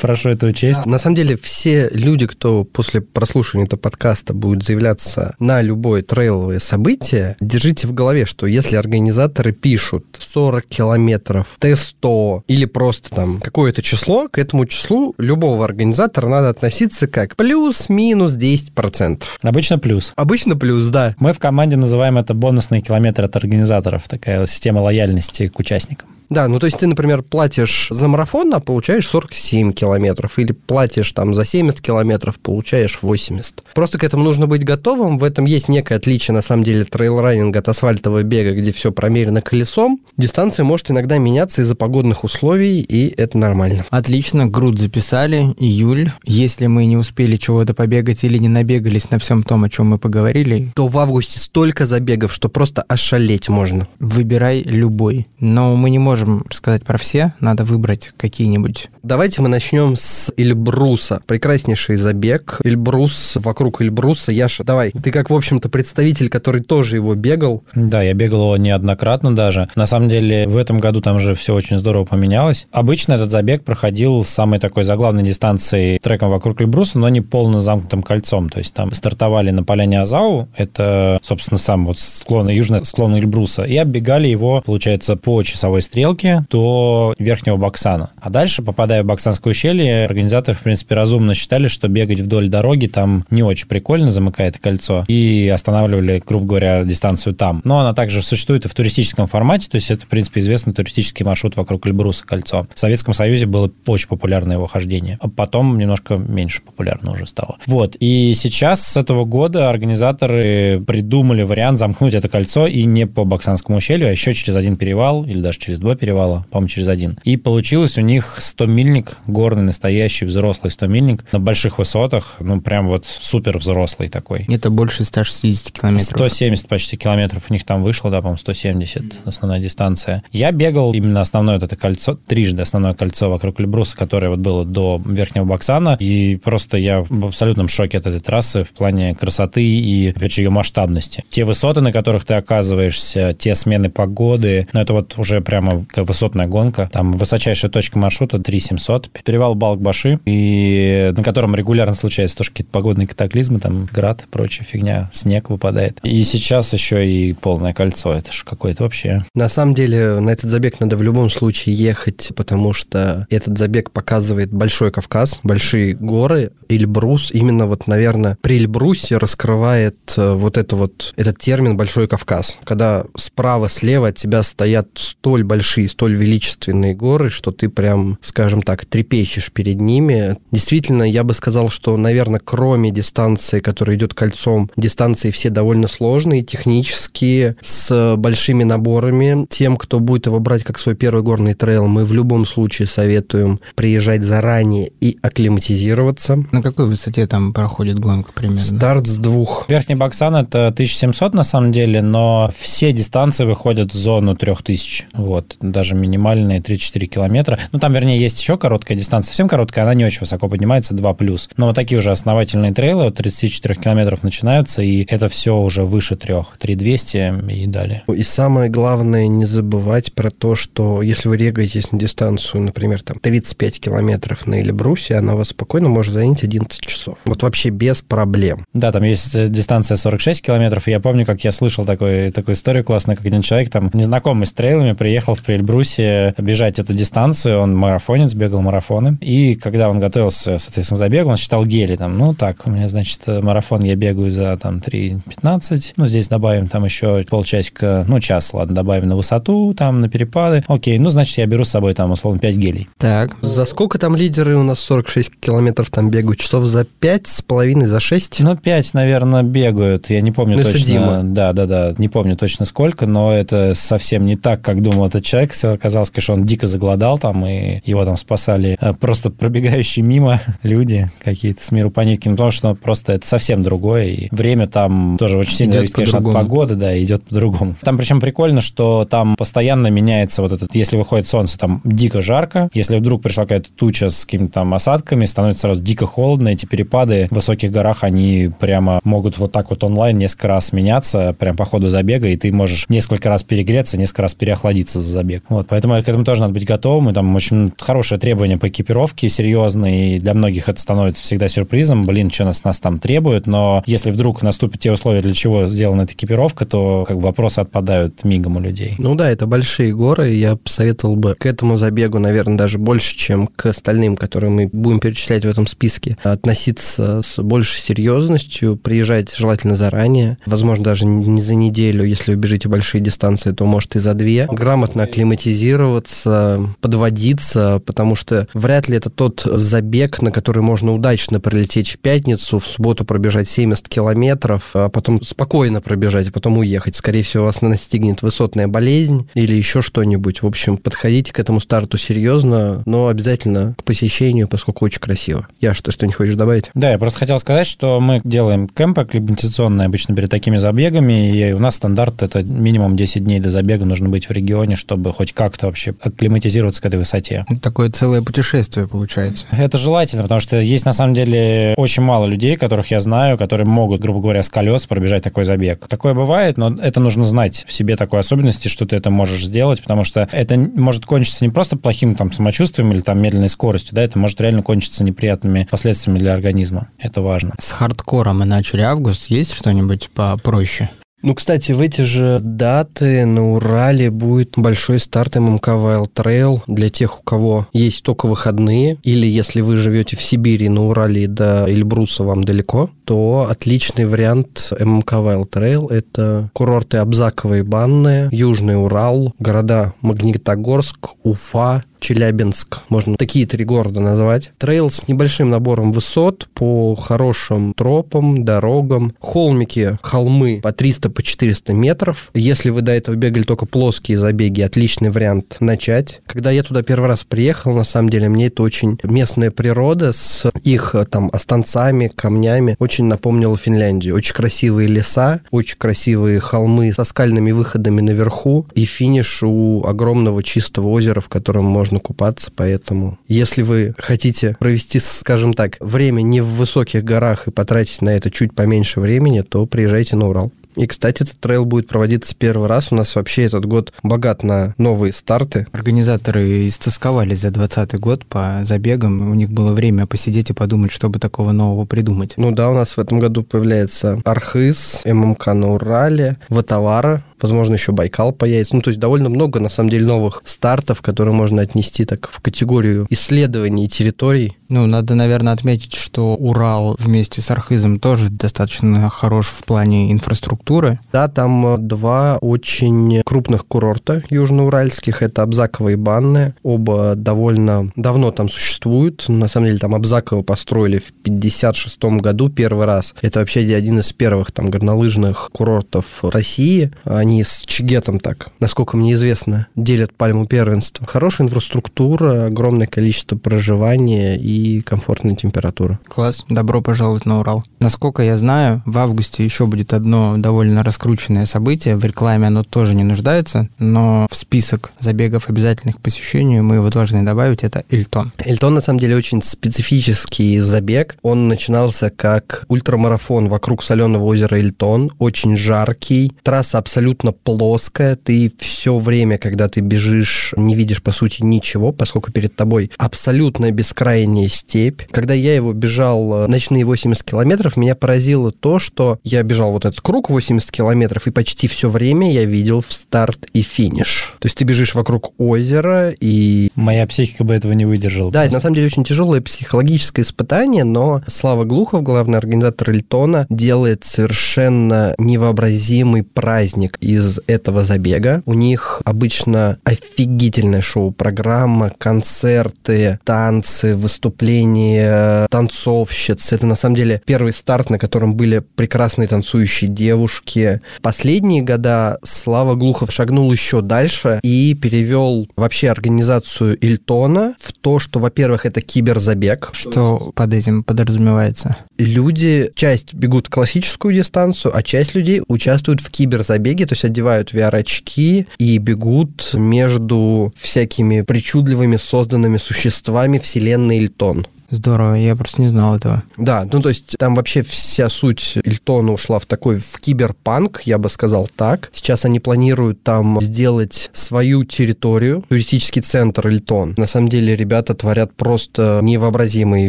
[0.00, 0.86] прошу это учесть.
[0.86, 6.58] На самом деле, все люди, кто после прослушивания этого подкаста будет заявляться на любое трейловое
[6.58, 13.82] событие, держите в голове, что если организаторы пишут 40 километров, Т100 или просто там какое-то
[13.82, 19.22] число, к этому числу любого организатора надо относиться как плюс-минус 10%.
[19.42, 20.12] Обычно плюс.
[20.16, 21.14] Обычно плюс, да.
[21.18, 26.08] Мы в команде называем это бонусные километры от организаторов, такая система лояльности к участникам.
[26.30, 31.12] Да, ну то есть ты, например, платишь за марафон, а получаешь 47 километров, или платишь
[31.12, 33.62] там за 70 километров, получаешь 80.
[33.74, 37.60] Просто к этому нужно быть готовым, в этом есть некое отличие, на самом деле, трейл-раннинга
[37.60, 40.00] от асфальтового бега, где все промерено колесом.
[40.16, 43.84] Дистанция может иногда меняться из-за погодных условий, и это нормально.
[43.90, 46.10] Отлично, груд записали, июль.
[46.24, 49.98] Если мы не успели чего-то побегать или не набегались на всем том, о чем мы
[49.98, 53.86] поговорили, То в августе столько забегов, что просто ошалеть можно.
[53.98, 55.26] выбирай любой.
[55.40, 58.90] Но мы не можем рассказать про все, надо выбрать какие-нибудь.
[59.02, 61.22] Давайте мы начнем с Эльбруса.
[61.26, 62.60] Прекраснейший забег.
[62.64, 64.32] Эльбрус, вокруг Эльбруса.
[64.32, 64.90] Яша, давай.
[64.90, 67.62] Ты как, в общем-то, представитель, который тоже его бегал.
[67.74, 69.68] Да, я бегал его неоднократно даже.
[69.76, 72.66] На самом деле, в этом году там же все очень здорово поменялось.
[72.72, 77.60] Обычно этот забег проходил с самой такой заглавной дистанцией треком вокруг Эльбруса, но не полно
[77.60, 78.48] замкнутым кольцом.
[78.48, 83.62] То есть там стартовали на поляне Азау, это, собственно, сам вот склон, южный склон Эльбруса,
[83.62, 86.07] и оббегали его, получается, по часовой стрелке
[86.50, 88.10] до Верхнего Баксана.
[88.20, 92.86] А дальше, попадая в Баксанское ущелье, организаторы, в принципе, разумно считали, что бегать вдоль дороги
[92.86, 97.60] там не очень прикольно, замыкает кольцо, и останавливали, грубо говоря, дистанцию там.
[97.64, 101.24] Но она также существует и в туристическом формате, то есть это, в принципе, известный туристический
[101.24, 102.66] маршрут вокруг Эльбруса кольцо.
[102.74, 107.56] В Советском Союзе было очень популярно его хождение, а потом немножко меньше популярно уже стало.
[107.66, 113.24] Вот, и сейчас с этого года организаторы придумали вариант замкнуть это кольцо и не по
[113.24, 117.18] Баксанскому ущелью, а еще через один перевал, или даже через два перевала, по-моему, через один.
[117.24, 123.06] И получилось у них 100-мильник, горный, настоящий, взрослый 100-мильник на больших высотах, ну, прям вот
[123.06, 124.46] супер взрослый такой.
[124.48, 126.08] Это больше 160 километров.
[126.08, 130.22] 170 почти километров у них там вышло, да, по-моему, 170 основная дистанция.
[130.32, 134.64] Я бегал именно основное вот это кольцо, трижды основное кольцо вокруг Эльбруса, которое вот было
[134.64, 139.64] до Верхнего Баксана, и просто я в абсолютном шоке от этой трассы в плане красоты
[139.64, 141.24] и, опять же, ее масштабности.
[141.30, 146.46] Те высоты, на которых ты оказываешься, те смены погоды, ну, это вот уже прямо высотная
[146.46, 146.88] гонка.
[146.92, 149.10] Там высочайшая точка маршрута 3700.
[149.24, 155.10] Перевал Балкбаши, и на котором регулярно случаются тоже какие-то погодные катаклизмы, там град, прочая фигня,
[155.12, 155.98] снег выпадает.
[156.02, 158.12] И сейчас еще и полное кольцо.
[158.12, 159.24] Это же какое-то вообще...
[159.34, 163.90] На самом деле на этот забег надо в любом случае ехать, потому что этот забег
[163.90, 167.30] показывает Большой Кавказ, большие горы, Эльбрус.
[167.32, 172.58] Именно вот, наверное, при Эльбрусе раскрывает э, вот это вот, этот термин Большой Кавказ.
[172.64, 178.62] Когда справа, слева от тебя стоят столь большие, столь величественные горы, что ты прям, скажем
[178.62, 180.36] так, трепещешь перед ними.
[180.50, 186.42] Действительно, я бы сказал, что, наверное, кроме дистанции, которая идет кольцом, дистанции все довольно сложные,
[186.42, 189.46] технические, с большими наборами.
[189.48, 193.60] Тем, кто будет его брать как свой первый горный трейл, мы в любом случае советуем
[193.74, 196.44] приезжать заранее и акклиматизироваться.
[196.52, 198.60] На какой высоте там проходит гонка примерно?
[198.60, 199.66] Старт с двух.
[199.68, 205.08] Верхний Баксан это 1700 на самом деле, но все дистанции выходят в зону 3000.
[205.12, 207.58] Вот, даже минимальные 3-4 километра.
[207.72, 211.48] Ну, там, вернее, есть еще короткая дистанция, совсем короткая, она не очень высоко поднимается, 2+.
[211.56, 216.16] Но вот такие уже основательные трейлы от 34 километров начинаются, и это все уже выше
[216.16, 218.02] 3, 3200 и далее.
[218.08, 223.18] И самое главное, не забывать про то, что если вы регаетесь на дистанцию, например, там
[223.18, 227.18] 35 километров на Эльбрусе, она вас спокойно может занять 11 часов.
[227.24, 228.66] Вот вообще без проблем.
[228.72, 232.54] Да, там есть э, дистанция 46 километров, и я помню, как я слышал такой, такую
[232.54, 237.60] историю классную, как один человек там, незнакомый с трейлами, приехал в Эльбрусе бежать эту дистанцию,
[237.60, 242.16] он марафонец, бегал марафоны, и когда он готовился, соответственно, к забегу, он считал гели, там,
[242.18, 246.84] ну так, у меня, значит, марафон я бегаю за там 3.15, ну здесь добавим там
[246.84, 251.46] еще полчасика, ну час, ладно, добавим на высоту, там на перепады, окей, ну значит, я
[251.46, 252.88] беру с собой там условно 5 гелей.
[252.98, 256.40] Так, за сколько там лидеры у нас 46 километров там бегают?
[256.40, 258.40] Часов за 5 с половиной, за 6?
[258.40, 260.78] Ну, 5, наверное, бегают, я не помню Ну, точно.
[260.78, 261.20] судимо.
[261.22, 265.24] Да, да, да, не помню точно сколько, но это совсем не так, как думал этот
[265.24, 265.37] человек.
[265.46, 270.40] Все оказалось, конечно, он дико заголодал там, и его там спасали э, просто пробегающие мимо
[270.62, 274.66] люди какие-то с миру по нитке, ну, потому что просто это совсем другое, и время
[274.66, 277.76] там тоже очень сильно Идет зависит, конечно, от погоды, да, идет по-другому.
[277.82, 282.68] Там причем прикольно, что там постоянно меняется вот этот, если выходит солнце, там дико жарко,
[282.74, 287.28] если вдруг пришла какая-то туча с какими-то там осадками, становится сразу дико холодно, эти перепады
[287.30, 291.64] в высоких горах, они прямо могут вот так вот онлайн несколько раз меняться, прям по
[291.64, 295.27] ходу забега, и ты можешь несколько раз перегреться, несколько раз переохладиться за забег.
[295.48, 299.28] Вот, поэтому к этому тоже надо быть готовым, и там очень хорошее требование по экипировке,
[299.28, 303.82] серьезные, и для многих это становится всегда сюрпризом, блин, что нас, нас там требуют, но
[303.86, 308.24] если вдруг наступят те условия, для чего сделана эта экипировка, то как бы вопросы отпадают
[308.24, 308.96] мигом у людей.
[308.98, 313.46] Ну да, это большие горы, я посоветовал бы к этому забегу, наверное, даже больше, чем
[313.46, 319.76] к остальным, которые мы будем перечислять в этом списке, относиться с большей серьезностью, приезжать желательно
[319.76, 324.14] заранее, возможно, даже не за неделю, если вы бежите большие дистанции, то может и за
[324.14, 331.40] две, грамотно акклиматизироваться, подводиться, потому что вряд ли это тот забег, на который можно удачно
[331.40, 336.94] прилететь в пятницу, в субботу пробежать 70 километров, а потом спокойно пробежать, а потом уехать.
[336.94, 340.42] Скорее всего, вас настигнет высотная болезнь или еще что-нибудь.
[340.42, 345.48] В общем, подходите к этому старту серьезно, но обязательно к посещению, поскольку очень красиво.
[345.60, 346.70] Я что, что не хочешь добавить?
[346.74, 351.52] Да, я просто хотел сказать, что мы делаем кемпы акклиматизационные обычно перед такими забегами, и
[351.52, 355.32] у нас стандарт это минимум 10 дней до забега нужно быть в регионе, чтобы хоть
[355.32, 357.44] как-то вообще акклиматизироваться к этой высоте.
[357.62, 359.46] Такое целое путешествие получается.
[359.50, 363.66] Это желательно, потому что есть на самом деле очень мало людей, которых я знаю, которые
[363.66, 365.86] могут, грубо говоря, с колес пробежать такой забег.
[365.88, 369.82] Такое бывает, но это нужно знать в себе такой особенности, что ты это можешь сделать,
[369.82, 374.02] потому что это может кончиться не просто плохим там самочувствием или там медленной скоростью, да,
[374.02, 376.88] это может реально кончиться неприятными последствиями для организма.
[376.98, 377.54] Это важно.
[377.58, 379.30] С хардкором мы начали август.
[379.30, 380.90] Есть что-нибудь попроще?
[381.20, 386.88] Ну, кстати, в эти же даты на Урале будет большой старт ММК Wild Trail для
[386.90, 391.68] тех, у кого есть только выходные, или если вы живете в Сибири, на Урале до
[391.68, 398.80] Эльбруса вам далеко, то отличный вариант ММК Wild Trail– это курорты Абзаково и Банное, Южный
[398.80, 404.52] Урал, города Магнитогорск, Уфа, Челябинск, можно такие три города назвать.
[404.58, 411.72] Трейл с небольшим набором высот по хорошим тропам, дорогам, холмики, холмы по 300 по 400
[411.72, 412.30] метров.
[412.34, 416.20] Если вы до этого бегали только плоские забеги, отличный вариант начать.
[416.26, 420.48] Когда я туда первый раз приехал, на самом деле, мне это очень местная природа с
[420.62, 424.14] их э, там останцами, камнями очень напомнила Финляндию.
[424.14, 430.88] Очень красивые леса, очень красивые холмы со скальными выходами наверху и финиш у огромного чистого
[430.88, 432.52] озера, в котором можно купаться.
[432.54, 438.10] Поэтому, если вы хотите провести, скажем так, время не в высоких горах и потратить на
[438.10, 440.52] это чуть поменьше времени, то приезжайте на Урал.
[440.78, 442.92] И, кстати, этот трейл будет проводиться первый раз.
[442.92, 445.66] У нас вообще этот год богат на новые старты.
[445.72, 449.28] Организаторы истосковались за 2020 год по забегам.
[449.30, 452.34] У них было время посидеть и подумать, чтобы такого нового придумать.
[452.36, 457.92] Ну да, у нас в этом году появляется Архыз, ММК на Урале, Ватавара, возможно, еще
[457.92, 458.74] Байкал появится.
[458.74, 462.40] Ну, то есть довольно много, на самом деле, новых стартов, которые можно отнести так в
[462.40, 464.56] категорию исследований территорий.
[464.68, 470.98] Ну, надо, наверное, отметить, что Урал вместе с Архизом тоже достаточно хорош в плане инфраструктуры.
[471.10, 475.22] Да, там э, два очень крупных курорта южноуральских.
[475.22, 476.54] Это Абзаково и Банное.
[476.62, 479.24] Оба довольно давно там существуют.
[479.28, 483.14] На самом деле, там Абзаково построили в 56 году первый раз.
[483.22, 486.90] Это вообще один из первых там горнолыжных курортов России.
[487.04, 491.06] Они с Чигетом так, насколько мне известно, делят пальму первенства.
[491.06, 495.98] Хорошая инфраструктура, огромное количество проживания и комфортная температура.
[496.08, 496.44] Класс.
[496.48, 497.62] Добро пожаловать на Урал.
[497.80, 501.96] Насколько я знаю, в августе еще будет одно довольно раскрученное событие.
[501.96, 506.88] В рекламе оно тоже не нуждается, но в список забегов обязательных к посещению мы его
[506.90, 507.64] должны добавить.
[507.64, 508.32] Это Эльтон.
[508.38, 511.16] Эльтон, на самом деле, очень специфический забег.
[511.22, 515.10] Он начинался как ультрамарафон вокруг соленого озера Эльтон.
[515.18, 516.32] Очень жаркий.
[516.42, 518.16] Трасса абсолютно плоская.
[518.16, 523.70] Ты все время, когда ты бежишь, не видишь, по сути, ничего, поскольку перед тобой абсолютно
[523.70, 525.02] бескрайняя степь.
[525.10, 529.84] Когда я его бежал э, ночные 80 километров, меня поразило то, что я бежал вот
[529.84, 534.34] этот круг 80 километров, и почти все время я видел старт и финиш.
[534.38, 536.70] То есть ты бежишь вокруг озера, и...
[536.74, 538.30] Моя психика бы этого не выдержала.
[538.30, 543.46] Да, это на самом деле очень тяжелое психологическое испытание, но Слава Глухов, главный организатор Эльтона,
[543.50, 548.42] делает совершенно невообразимый праздник из этого забега.
[548.44, 556.52] У них обычно офигительная шоу-программа, концерты, танцы, выступления танцовщиц.
[556.52, 560.82] Это на самом деле первый старт, на котором были прекрасные танцующие девушки.
[561.00, 568.20] Последние года Слава Глухов шагнул еще дальше и перевел вообще организацию Ильтона в то, что,
[568.20, 569.70] во-первых, это киберзабег.
[569.72, 571.76] Что под этим подразумевается?
[571.96, 578.46] Люди, часть бегут классическую дистанцию, а часть людей участвуют в киберзабеге, то есть одевают VR-очки
[578.58, 584.46] и бегут между всякими причудливыми созданными существами вселенной Ильтон.
[584.70, 586.22] Здорово, я просто не знал этого.
[586.36, 590.98] Да, ну то есть там вообще вся суть Ильтона ушла в такой в киберпанк, я
[590.98, 591.88] бы сказал так.
[591.92, 596.94] Сейчас они планируют там сделать свою территорию, туристический центр Ильтон.
[596.98, 599.88] На самом деле ребята творят просто невообразимые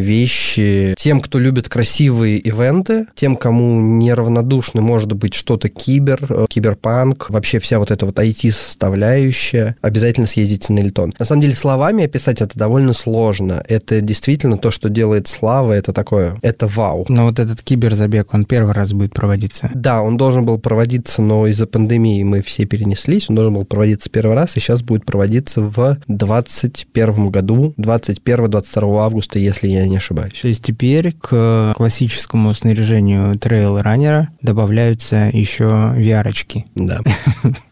[0.00, 0.94] вещи.
[0.96, 7.58] Тем, кто любит красивые ивенты, тем, кому неравнодушны может быть что-то кибер, э, киберпанк, вообще
[7.58, 11.12] вся вот эта вот IT-составляющая, обязательно съездите на Ильтон.
[11.18, 13.62] На самом деле словами описать это довольно сложно.
[13.68, 17.06] Это действительно то, что делает Слава, это такое, это вау.
[17.08, 19.70] Но вот этот киберзабег, он первый раз будет проводиться.
[19.74, 23.28] Да, он должен был проводиться, но из-за пандемии мы все перенеслись.
[23.28, 29.38] Он должен был проводиться первый раз, и сейчас будет проводиться в 2021 году, 21-22 августа,
[29.38, 30.38] если я не ошибаюсь.
[30.40, 36.64] То есть теперь к классическому снаряжению трейл-раннера добавляются еще VR-очки.
[36.74, 37.00] Да.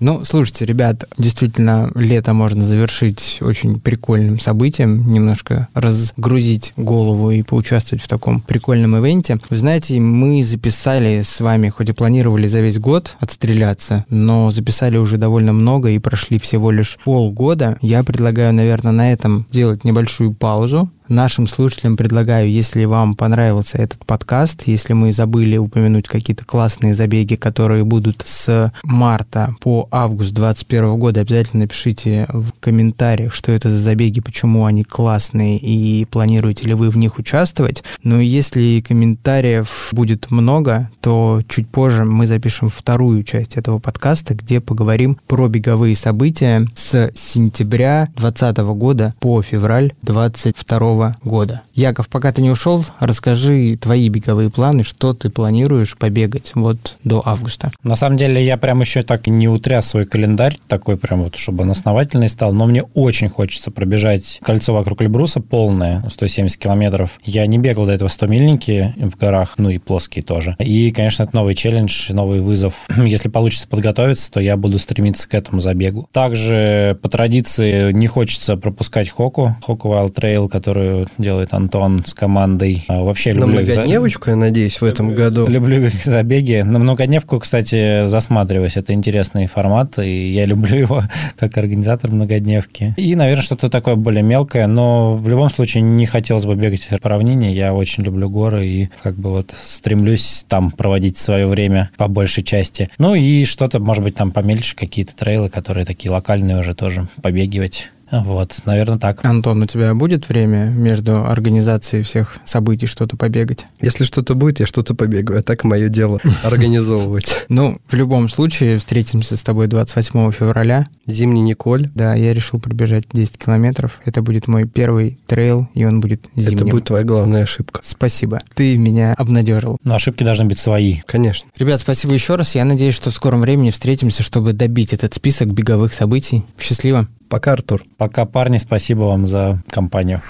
[0.01, 8.03] Ну, слушайте, ребят, действительно, лето можно завершить очень прикольным событием, немножко разгрузить голову и поучаствовать
[8.03, 9.39] в таком прикольном ивенте.
[9.51, 14.97] Вы знаете, мы записали с вами, хоть и планировали за весь год отстреляться, но записали
[14.97, 17.77] уже довольно много и прошли всего лишь полгода.
[17.83, 24.05] Я предлагаю, наверное, на этом сделать небольшую паузу, Нашим слушателям предлагаю, если вам понравился этот
[24.05, 30.99] подкаст, если мы забыли упомянуть какие-то классные забеги, которые будут с марта по август 2021
[30.99, 36.75] года, обязательно напишите в комментариях, что это за забеги, почему они классные и планируете ли
[36.75, 37.83] вы в них участвовать.
[38.03, 44.61] Но если комментариев будет много, то чуть позже мы запишем вторую часть этого подкаста, где
[44.61, 51.63] поговорим про беговые события с сентября 2020 года по февраль 2022 года.
[51.75, 57.23] Яков, пока ты не ушел, расскажи твои беговые планы, что ты планируешь побегать вот до
[57.25, 57.71] августа.
[57.83, 61.63] На самом деле я прям еще так не утряс свой календарь, такой прям вот, чтобы
[61.63, 67.21] он основательный стал, но мне очень хочется пробежать кольцо вокруг Эльбруса полное, 170 километров.
[67.25, 70.57] Я не бегал до этого 100-мильники в горах, ну и плоские тоже.
[70.59, 72.87] И, конечно, это новый челлендж, новый вызов.
[72.97, 76.09] Если получится подготовиться, то я буду стремиться к этому забегу.
[76.13, 82.15] Также по традиции не хочется пропускать Хоку, Хоку Wild Trail, который которую делает Антон с
[82.15, 82.85] командой.
[82.89, 85.47] А, вообще На люблю их за- многодневочку, я надеюсь, в этом году.
[85.47, 86.63] Люблю их забеги.
[86.65, 88.77] На многодневку, кстати, засматриваюсь.
[88.77, 91.03] Это интересный формат, и я люблю его
[91.39, 92.95] как организатор многодневки.
[92.97, 97.09] И, наверное, что-то такое более мелкое, но в любом случае не хотелось бы бегать по
[97.09, 97.53] равнине.
[97.53, 102.43] Я очень люблю горы и как бы вот стремлюсь там проводить свое время по большей
[102.43, 102.89] части.
[102.99, 107.91] Ну и что-то, может быть, там помельче, какие-то трейлы, которые такие локальные уже тоже побегивать.
[108.11, 109.25] Вот, наверное, так.
[109.25, 113.67] Антон, у тебя будет время между организацией всех событий что-то побегать?
[113.81, 115.41] Если что-то будет, я что-то побегаю.
[115.41, 117.47] А так мое дело организовывать.
[117.49, 120.87] Ну, в любом случае, встретимся с тобой 28 февраля.
[121.07, 121.91] Зимний Николь.
[121.95, 124.01] Да, я решил пробежать 10 километров.
[124.05, 126.57] Это будет мой первый трейл, и он будет зимним.
[126.57, 127.81] Это будет твоя главная ошибка.
[127.83, 128.41] Спасибо.
[128.55, 129.79] Ты меня обнадежил.
[129.85, 130.99] Но ошибки должны быть свои.
[131.07, 131.49] Конечно.
[131.57, 132.55] Ребят, спасибо еще раз.
[132.55, 136.45] Я надеюсь, что в скором времени встретимся, чтобы добить этот список беговых событий.
[136.59, 137.09] Счастливо.
[137.29, 137.83] Пока, Артур.
[137.97, 140.23] Пока, парни, спасибо вам за компанию.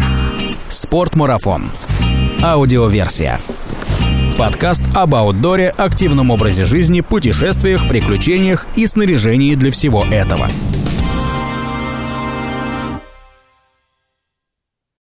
[0.68, 1.64] Спортмарафон.
[2.42, 3.38] Аудиоверсия.
[4.36, 10.48] Подкаст об аутдоре, активном образе жизни, путешествиях, приключениях и снаряжении для всего этого–